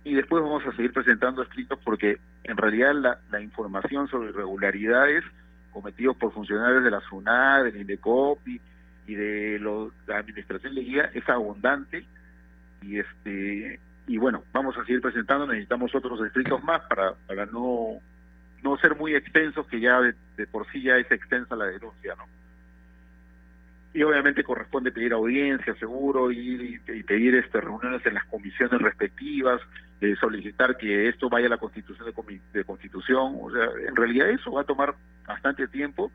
[0.04, 5.24] y después vamos a seguir presentando escritos porque en realidad la, la información sobre irregularidades
[5.72, 8.60] cometidos por funcionarios de la SUNAD, del INDECOPI
[9.06, 9.60] y de
[10.06, 12.04] la Administración de es abundante
[12.82, 18.00] y este y bueno, vamos a seguir presentando, necesitamos otros escritos más para, para no,
[18.60, 22.16] no ser muy extensos, que ya de, de por sí ya es extensa la denuncia,
[22.16, 22.24] ¿no?
[23.92, 29.60] Y obviamente corresponde pedir audiencia, seguro, y, y pedir este, reuniones en las comisiones respectivas,
[30.00, 34.30] eh, solicitar que esto vaya a la constitución de, de constitución, o sea, en realidad
[34.30, 34.94] eso va a tomar
[35.26, 36.12] bastante tiempo,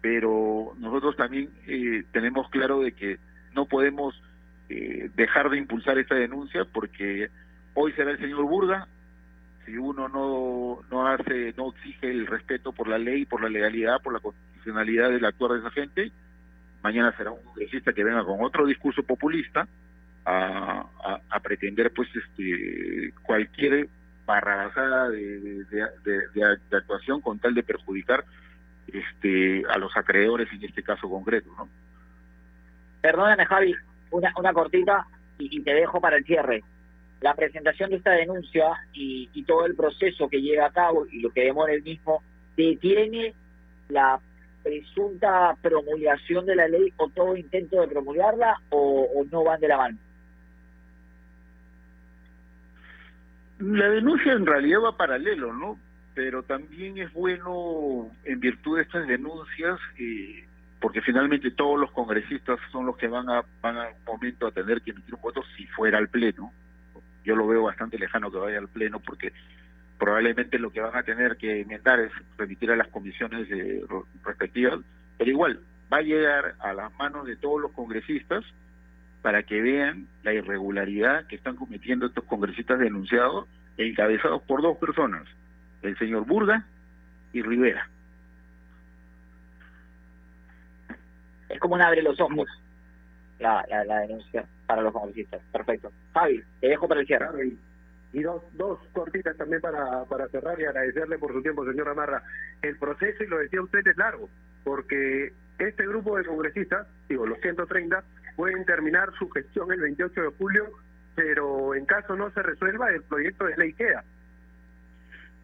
[0.00, 3.18] pero nosotros también eh, tenemos claro de que
[3.54, 4.14] no podemos
[4.68, 7.28] eh, dejar de impulsar esta denuncia porque
[7.74, 8.86] hoy será el señor Burga,
[9.66, 14.00] si uno no no hace, no exige el respeto por la ley, por la legalidad,
[14.00, 16.12] por la constitucionalidad del actuar de esa gente,
[16.82, 19.66] mañana será un congresista que venga con otro discurso populista
[20.24, 20.86] a,
[21.30, 23.88] a, pretender pues este cualquier
[24.26, 28.24] barrabasada de, de, de, de- de- de actuación con tal de perjudicar
[28.92, 31.68] este a los acreedores en este caso concreto ¿no?
[33.00, 33.74] Perdóname, Javi,
[34.10, 35.06] una, una cortita
[35.38, 36.62] y, y te dejo para el cierre.
[37.22, 41.20] La presentación de esta denuncia y, y todo el proceso que lleva a cabo y
[41.20, 42.22] lo que demora el mismo,
[42.56, 43.34] ¿detiene
[43.88, 44.20] la
[44.62, 49.76] presunta promulgación de la ley o todo intento de promulgarla o, no van de la
[49.76, 49.98] mano?
[53.58, 55.78] La denuncia en realidad va paralelo, ¿no?
[56.14, 60.44] Pero también es bueno, en virtud de estas denuncias, eh,
[60.80, 64.52] porque finalmente todos los congresistas son los que van a van a un momento a
[64.52, 66.52] tener que emitir un voto si fuera al pleno.
[67.22, 69.32] Yo lo veo bastante lejano que vaya al pleno porque
[70.00, 73.84] probablemente lo que van a tener que enmendar es remitir a las comisiones eh,
[74.24, 74.80] respectivas,
[75.18, 75.60] pero igual
[75.92, 78.42] va a llegar a las manos de todos los congresistas
[79.20, 83.46] para que vean la irregularidad que están cometiendo estos congresistas denunciados,
[83.76, 85.28] encabezados por dos personas,
[85.82, 86.64] el señor Burga
[87.34, 87.86] y Rivera.
[91.50, 92.48] Es como un abre los ojos
[93.38, 95.42] la, la, la denuncia para los congresistas.
[95.52, 95.92] Perfecto.
[96.14, 97.52] Javi, te dejo para el cierre.
[98.12, 102.22] Y dos, dos cortitas también para, para cerrar y agradecerle por su tiempo, señor Amarra.
[102.60, 104.28] El proceso, y lo decía usted, es largo,
[104.64, 108.02] porque este grupo de congresistas, digo, los 130,
[108.36, 110.70] pueden terminar su gestión el 28 de julio,
[111.14, 114.02] pero en caso no se resuelva, el proyecto de ley queda.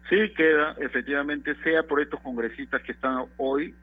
[0.09, 3.75] Sí, queda, efectivamente, sea por estos congresistas que están hoy,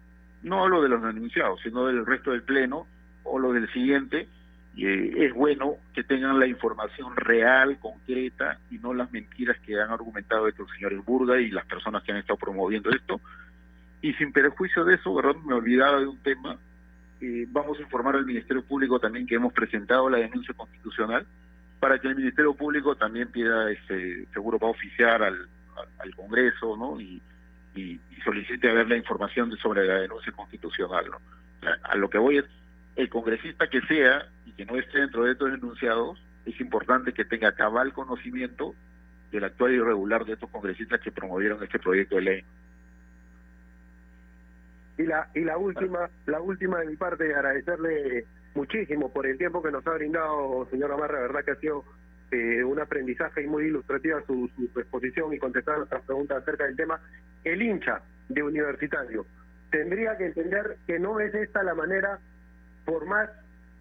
[0.42, 2.86] no hablo de los denunciados, sino del resto del Pleno
[3.24, 4.26] o lo del siguiente,
[4.76, 9.90] eh, es bueno que tengan la información real, concreta, y no las mentiras que han
[9.90, 13.20] argumentado estos señores Burga y las personas que han estado promoviendo esto.
[14.02, 15.14] Y sin perjuicio de eso.
[15.44, 16.58] Me olvidaba de un tema.
[17.20, 21.26] eh, vamos a informar al Ministerio Público también que hemos presentado la denuncia constitucional
[21.84, 25.46] para que el Ministerio Público también pida, este, seguro va a oficiar al,
[25.98, 26.98] al, Congreso, ¿no?
[26.98, 27.20] Y,
[28.24, 31.18] solicite a ver la información sobre la denuncia constitucional, ¿no?
[31.60, 32.46] Sea, a lo que voy es,
[32.96, 37.24] el congresista que sea y que no esté dentro de estos denunciados, es importante que
[37.24, 38.74] tenga cabal conocimiento
[39.32, 42.44] del actual irregular de estos congresistas que promovieron este proyecto de ley.
[44.96, 49.60] Y la, y la última, la última de mi parte, agradecerle muchísimo por el tiempo
[49.60, 51.84] que nos ha brindado, señor Amarra, la verdad que ha sido
[52.30, 56.76] eh, un aprendizaje y muy ilustrativa su, su exposición y contestar nuestras preguntas acerca del
[56.76, 57.00] tema.
[57.42, 59.26] El hincha de universitario
[59.70, 62.20] tendría que entender que no es esta la manera,
[62.84, 63.30] por más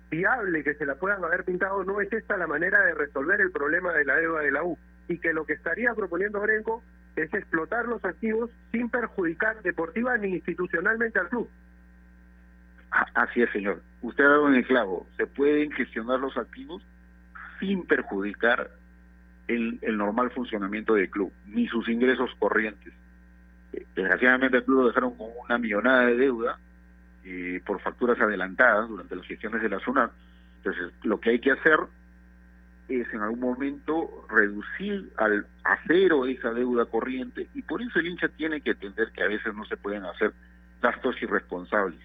[0.10, 3.52] viable que se la puedan haber pintado, no es esta la manera de resolver el
[3.52, 4.78] problema de la deuda de la U.
[5.08, 6.84] Y que lo que estaría proponiendo Brenco
[7.16, 11.50] es explotar los activos sin perjudicar deportiva ni institucionalmente al club.
[13.16, 13.82] Así es, señor.
[14.02, 15.08] Usted ha dado en el clavo.
[15.18, 16.84] Se pueden gestionar los activos
[17.60, 18.70] sin perjudicar
[19.48, 22.94] el, el normal funcionamiento del club, ni sus ingresos corrientes.
[23.74, 26.60] Eh, Desgraciadamente el club lo dejaron con una millonada de deuda
[27.26, 30.12] eh, por facturas adelantadas durante las gestiones de la zona.
[30.58, 31.78] Entonces, lo que hay que hacer
[32.90, 38.08] es en algún momento reducir al a cero esa deuda corriente y por eso el
[38.08, 40.34] hincha tiene que entender que a veces no se pueden hacer
[40.82, 42.00] gastos irresponsables.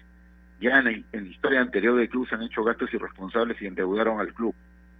[0.61, 3.67] Ya en, la- en la historia anterior del club se han hecho gastos irresponsables y
[3.67, 4.55] endeudaron al club.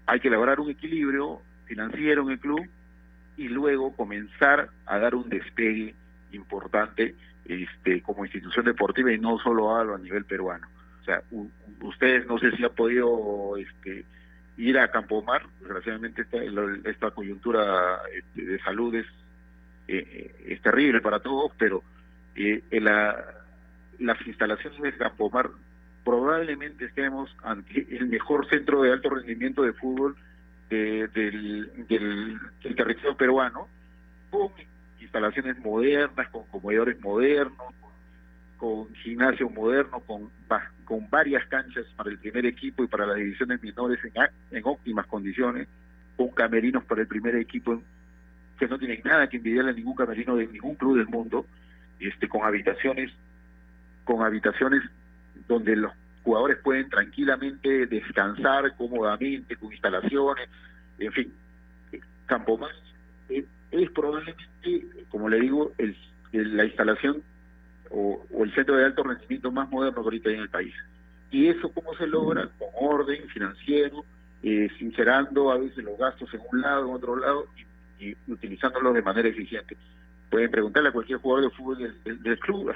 [0.06, 2.62] Hay que lograr un equilibrio financiero en el club
[3.38, 5.96] y luego comenzar a dar un despegue
[6.32, 7.16] importante
[7.50, 10.68] este como institución deportiva y no solo a, a nivel peruano.
[11.02, 11.50] O sea, u-
[11.82, 14.06] ustedes no sé si han podido este,
[14.58, 16.38] ir a Campomar, desgraciadamente esta,
[16.90, 19.06] esta coyuntura este, de salud es,
[19.88, 21.82] eh, eh, es terrible para todos, pero
[22.36, 23.16] eh, la,
[24.00, 25.50] las instalaciones de Campomar
[26.06, 30.16] probablemente estemos ante el mejor centro de alto rendimiento de fútbol
[30.70, 31.72] de- del,
[32.76, 33.68] territorio peruano,
[35.02, 37.74] instalaciones modernas, con comedores modernos,
[38.58, 40.30] con, gimnasio moderno, con,
[40.86, 45.08] con varias canchas para el primer equipo y para las divisiones menores en, en óptimas
[45.08, 45.68] condiciones,
[46.18, 47.82] con camerinos para el primer equipo
[48.58, 51.46] que no tienen nada que envidiarle a ningún camerino de ningún club del mundo,
[52.00, 53.12] este, con habitaciones,
[54.04, 54.84] con habitaciones
[55.48, 55.94] donde los
[56.24, 60.50] jugadores pueden tranquilamente descansar cómodamente, con instalaciones,
[61.00, 61.34] en fin,
[62.26, 62.72] Campo Más
[63.30, 64.46] eh, es probablemente,
[65.10, 65.96] como le digo, el,
[66.32, 67.24] la instalación
[67.90, 70.74] o, el centro de alto rendimiento más moderno que ahorita hay en el país.
[71.32, 74.04] Y eso cómo se logra con orden financiero,
[74.42, 77.46] eh, sincerando a veces los gastos en un lado, en otro lado
[78.00, 79.78] y, utilizándolos de manera eficiente.
[80.30, 82.74] Pueden preguntarle a cualquier jugador de fútbol del, club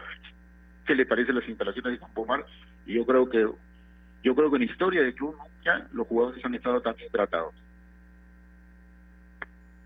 [0.85, 2.45] qué le parecen las instalaciones de Campomar
[2.85, 3.47] y yo creo que
[4.23, 7.11] yo creo que en la historia del club nunca los jugadores han estado tan bien
[7.11, 7.53] tratados.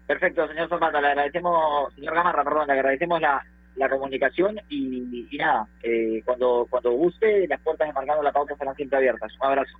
[0.07, 3.45] Perfecto, señor Zapata, le agradecemos, señor Gamarra, perdón, le agradecemos la,
[3.75, 8.75] la comunicación y, nada, eh, cuando cuando guste, las puertas de Marcando la Pauta estarán
[8.75, 9.33] siempre abiertas.
[9.39, 9.77] Un abrazo.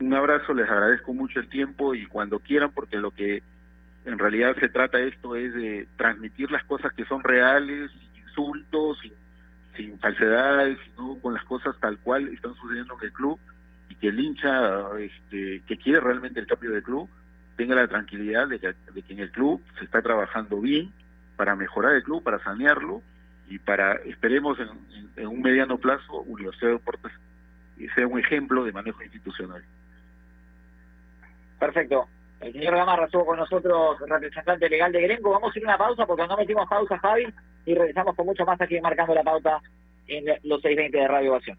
[0.00, 3.42] un abrazo, les agradezco mucho el tiempo y cuando quieran, porque lo que
[4.04, 8.98] en realidad se trata esto es de transmitir las cosas que son reales, sin insultos,
[9.00, 9.12] sin,
[9.76, 13.40] sin falsedades, sino con las cosas tal cual están sucediendo en el club
[13.88, 17.08] y que el hincha este, que quiere realmente el cambio de club
[17.56, 18.74] tenga la tranquilidad de que,
[19.08, 20.92] en el club se está trabajando bien
[21.36, 23.02] para mejorar el club, para sanearlo
[23.48, 24.58] y para, esperemos
[25.16, 27.12] en, un mediano plazo, Universidad de Deportes
[27.94, 29.62] sea un ejemplo de manejo institucional.
[31.58, 32.06] Perfecto.
[32.40, 35.30] El señor Gamarra estuvo con nosotros, representante legal de Grenco.
[35.30, 37.26] Vamos a ir a una pausa porque no metimos pausa, Javi,
[37.66, 39.60] y regresamos con mucho más aquí marcando la pauta
[40.08, 41.58] en los 620 de Radio Ovación.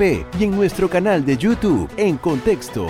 [0.01, 2.87] y en nuestro canal de YouTube en Contexto.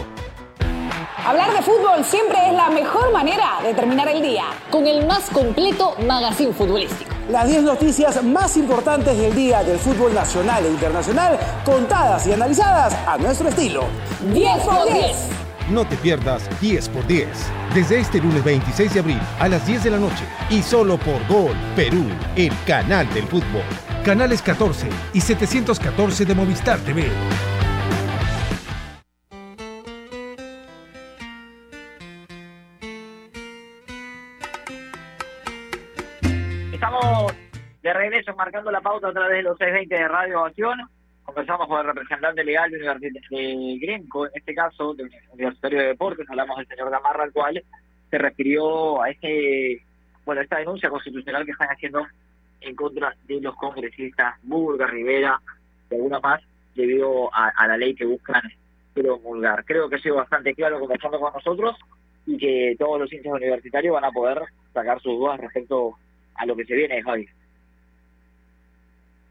[1.26, 4.46] Hablar de fútbol siempre es la mejor manera de terminar el día.
[4.70, 7.12] Con el más completo magazine futbolístico.
[7.30, 12.94] Las 10 noticias más importantes del día del fútbol nacional e internacional, contadas y analizadas
[13.06, 13.84] a nuestro estilo.
[14.34, 15.41] 10 por 10.
[15.70, 17.28] No te pierdas 10 por 10.
[17.76, 21.26] Desde este lunes 26 de abril a las 10 de la noche y solo por
[21.28, 22.06] Gol Perú,
[22.36, 23.64] el canal del fútbol
[24.04, 27.04] canales 14 y 714 de Movistar TV.
[36.74, 37.34] Estamos
[37.84, 40.80] de regreso marcando la pauta a través de los 620 de Radio Acción.
[41.26, 46.30] Conversamos con el representante legal de, de Grenco, en este caso, del Universitario de Deportes,
[46.30, 47.64] hablamos del señor Gamarra, al cual
[48.10, 49.82] se refirió a este,
[50.26, 52.06] bueno, esta denuncia constitucional que están haciendo
[52.60, 55.40] en contra de los congresistas Burga, Rivera
[55.90, 56.42] y alguna más
[56.76, 58.42] debido a, la ley que buscan
[58.94, 59.66] promulgar.
[59.66, 61.76] Creo que ha sido bastante claro conversando con nosotros
[62.26, 64.40] y que todos los hinchas universitarios van a poder
[64.74, 65.98] sacar sus dudas respecto
[66.36, 67.28] a lo que se viene, Javi.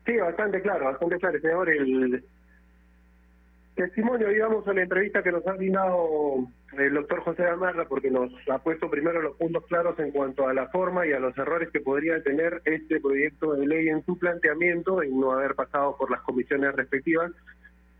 [0.06, 1.64] Sí, bastante claro, bastante claro.
[1.64, 2.24] El
[3.74, 6.46] testimonio, digamos, a la entrevista que nos ha brindado
[6.78, 10.54] el doctor José Amarra porque nos ha puesto primero los puntos claros en cuanto a
[10.54, 14.18] la forma y a los errores que podría tener este proyecto de ley en su
[14.18, 17.32] planteamiento, en no haber pasado por las comisiones respectivas,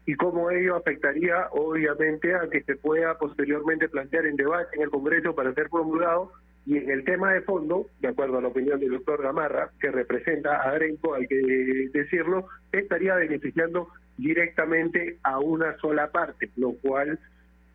[0.07, 4.91] y cómo ello afectaría, obviamente, a que se pueda posteriormente plantear en debate en el
[4.91, 6.33] Congreso para ser promulgado.
[6.67, 9.91] Y en el tema de fondo, de acuerdo a la opinión del doctor Gamarra, que
[9.91, 13.89] representa a Grenco, hay que decirlo, estaría beneficiando
[14.19, 17.19] directamente a una sola parte, lo cual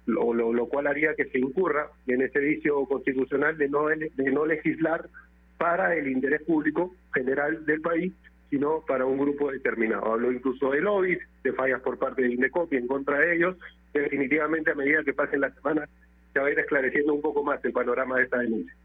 [0.05, 4.45] lo, lo, cual haría que se incurra en ese vicio constitucional de no, de no
[4.45, 5.09] legislar
[5.57, 8.13] para el interés público general del país,
[8.49, 10.13] sino para un grupo determinado.
[10.13, 13.57] Hablo incluso de lobbies, de fallas por parte de Indecopi en contra de ellos.
[13.93, 15.89] Definitivamente, a medida que pasen las semanas,
[16.35, 18.75] se va a ir esclareciendo un poco más el panorama de esta denuncia.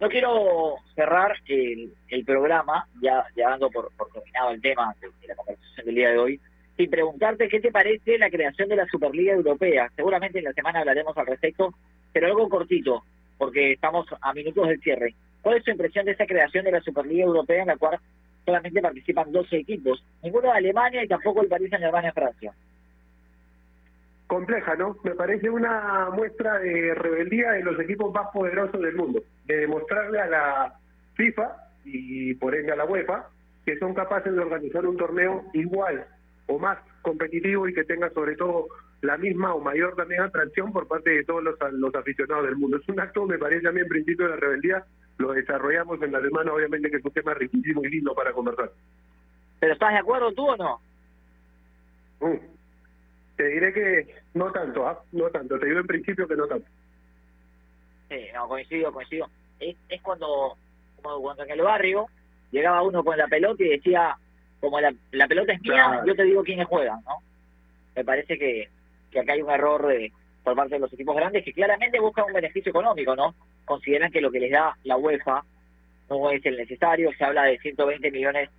[0.00, 5.28] No quiero cerrar el, el programa, ya, ya dando por, por terminado el tema de,
[5.28, 6.40] la conversación del día de hoy,
[6.76, 9.92] sin preguntarte qué te parece la creación de la Superliga Europea.
[9.94, 11.72] Seguramente en la semana hablaremos al respecto,
[12.12, 13.04] pero algo cortito,
[13.38, 15.14] porque estamos a minutos del cierre.
[15.40, 18.00] ¿Cuál es tu impresión de esa creación de la Superliga Europea en la cual
[18.44, 20.02] solamente participan 12 equipos?
[20.20, 22.52] Ninguno de Alemania y tampoco el Paris Saint-Germain en Francia.
[24.32, 24.96] Compleja, ¿no?
[25.04, 30.18] Me parece una muestra de rebeldía de los equipos más poderosos del mundo, de demostrarle
[30.20, 30.74] a la
[31.12, 31.54] FIFA
[31.84, 33.28] y por ende a la UEFA
[33.66, 36.06] que son capaces de organizar un torneo igual
[36.46, 38.68] o más competitivo y que tenga sobre todo
[39.02, 42.78] la misma o mayor también atracción por parte de todos los, los aficionados del mundo.
[42.78, 44.82] Es un acto, me parece a mí en principio de la rebeldía,
[45.18, 48.70] lo desarrollamos en la semana, obviamente que es un tema riquísimo y lindo para conversar.
[49.60, 50.80] ¿Pero estás de acuerdo tú o no?
[52.20, 52.51] Mm.
[53.42, 55.02] Te diré que no tanto, ¿ah?
[55.10, 56.64] no tanto, te digo en principio que no tanto.
[58.08, 59.26] Sí, no, coincido, coincido.
[59.58, 60.56] Es, es cuando,
[61.02, 62.06] como cuando en el barrio
[62.52, 64.16] llegaba uno con la pelota y decía,
[64.60, 66.06] como la, la pelota es mía, Claro.
[66.06, 67.16] yo te digo quiénes juegan, ¿no?
[67.96, 68.68] Me parece que,
[69.10, 70.12] que acá hay un error de,
[70.44, 73.34] por parte de los equipos grandes que claramente buscan un beneficio económico, ¿no?
[73.64, 75.42] Consideran que lo que les da la UEFA
[76.08, 78.50] no es el necesario, se habla de 120 millones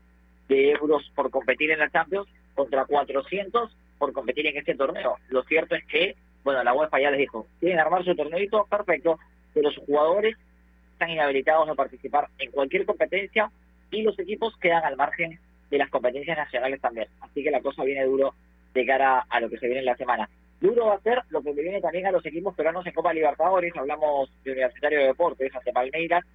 [0.49, 5.15] de euros por competir en la Champions contra 400 por competir en este torneo.
[5.29, 9.17] Lo cierto es que, bueno, la UEFA ya les dijo, quieren armar su torneito, perfecto,
[9.53, 10.35] pero sus jugadores
[10.91, 13.49] están inhabilitados a participar en cualquier competencia
[13.91, 15.39] y los equipos quedan al margen
[15.69, 17.07] de las competencias nacionales también.
[17.21, 18.33] Así que la cosa viene duro
[18.73, 20.29] de cara a lo que se viene en la semana.
[20.59, 23.73] Duro va a ser lo que viene también a los equipos peruanos en Copa Libertadores.
[23.73, 26.25] Hablamos de Universitario de Deportes ante Palmeiras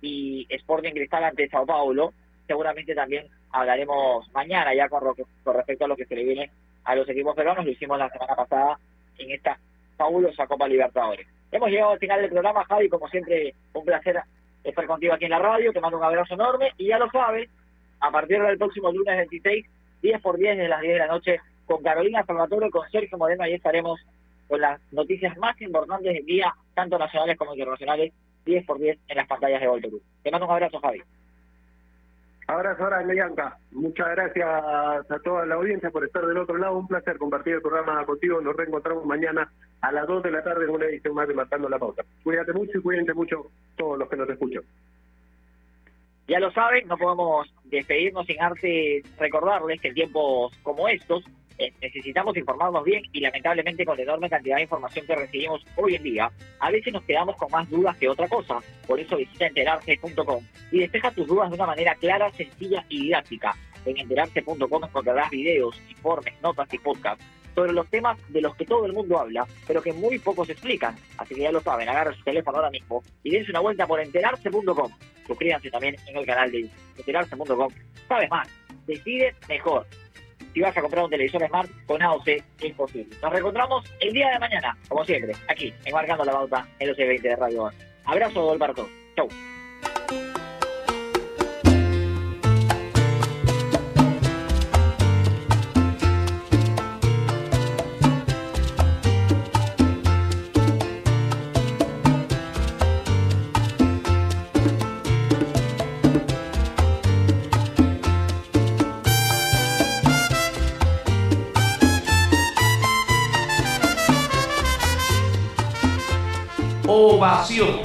[0.00, 2.12] y Sporting Cristal ante Sao Paulo.
[2.46, 5.02] Seguramente también hablaremos mañana ya con,
[5.42, 6.50] con respecto a lo que se le viene
[6.88, 7.64] a los equipos peruanos.
[7.66, 8.78] Lo hicimos la semana pasada
[9.18, 9.58] en esta
[9.96, 11.26] fabulosa Copa Libertadores.
[11.52, 12.88] Hemos llegado al final del programa, Javi.
[12.88, 14.18] Como siempre, un placer
[14.64, 15.70] estar contigo aquí en la radio.
[15.72, 17.50] Te mando un abrazo enorme y ya lo sabes,
[18.00, 19.66] a partir del próximo lunes 26,
[20.00, 23.44] 10 por 10 de las 10 de la noche, con Carolina Salvatore, con Sergio Moreno,
[23.44, 24.00] ahí estaremos
[24.46, 28.14] con las noticias más importantes del día, tanto nacionales como internacionales,
[28.46, 30.00] 10 por 10 en las pantallas de Gol Perú.
[30.22, 31.02] Te mando un abrazo, Javi.
[32.48, 33.58] Abrazo grande, Bianca.
[33.72, 36.78] Muchas gracias a toda la audiencia por estar del otro lado.
[36.78, 38.40] Un placer compartir el programa contigo.
[38.40, 41.78] Nos reencontramos mañana a las 2 de la tarde en una edición más de la
[41.78, 42.04] Pauta.
[42.24, 44.62] Cuídate mucho y cuídense mucho todos los que nos escuchan.
[46.26, 51.24] Ya lo saben, no podemos despedirnos sin antes recordarles que en tiempos como estos
[51.58, 55.96] eh, necesitamos informarnos bien y lamentablemente con la enorme cantidad de información que recibimos hoy
[55.96, 56.30] en día,
[56.60, 58.60] a veces nos quedamos con más dudas que otra cosa.
[58.86, 63.56] Por eso visita enterarse.com y despeja tus dudas de una manera clara, sencilla y didáctica.
[63.84, 68.86] En enterarse.com encontrarás videos, informes, notas y podcasts sobre los temas de los que todo
[68.86, 70.94] el mundo habla, pero que muy pocos explican.
[71.16, 74.00] Así que ya lo saben, agarren su teléfono ahora mismo y dense una vuelta por
[74.00, 74.92] enterarse.com.
[75.26, 77.72] Suscríbanse también en el canal de enterarse.com.
[78.06, 78.48] Sabes más,
[78.86, 79.86] decide mejor.
[80.58, 82.28] Si vas a comprar un televisor Smart con AOC,
[82.60, 83.16] es posible.
[83.22, 86.96] Nos reencontramos el día de mañana, como siempre, aquí, en Marcando la Bauta, en los
[86.96, 87.74] 20 de Radio Bar.
[88.04, 88.88] Abrazo, Dolberto.
[89.14, 89.28] Chau.
[117.18, 117.80] Ovación.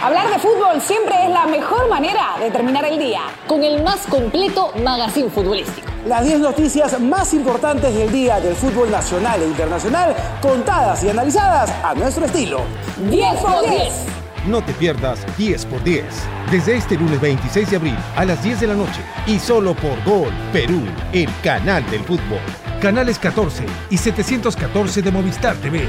[0.00, 3.22] Hablar de fútbol siempre es la mejor manera de terminar el día.
[3.48, 5.88] Con el más completo magazine futbolístico.
[6.06, 11.72] Las 10 noticias más importantes del día del fútbol nacional e internacional, contadas y analizadas
[11.82, 12.60] a nuestro estilo.
[13.10, 13.92] 10 por 10.
[14.46, 16.04] No te pierdas 10 por 10.
[16.52, 20.00] Desde este lunes 26 de abril a las 10 de la noche y solo por
[20.04, 20.80] Gol Perú,
[21.12, 22.38] el canal del fútbol.
[22.80, 25.88] Canales 14 y 714 de Movistar TV.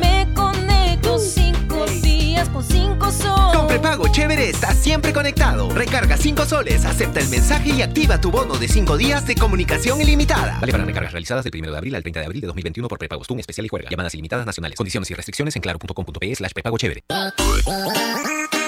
[0.00, 3.56] Me conecto cinco días días con 5 soles.
[3.56, 5.68] Con prepago chévere estás siempre conectado.
[5.70, 10.00] Recarga 5 soles, acepta el mensaje y activa tu bono de 5 días de comunicación
[10.00, 10.58] ilimitada.
[10.60, 12.98] Vale para recargas realizadas del 1 de abril al 30 de abril de 2021 por
[12.98, 13.90] prepago Stun especial y juega.
[13.90, 14.76] Llamadas ilimitadas nacionales.
[14.76, 17.04] Condiciones y restricciones en claro.com.pe slash prepago chévere.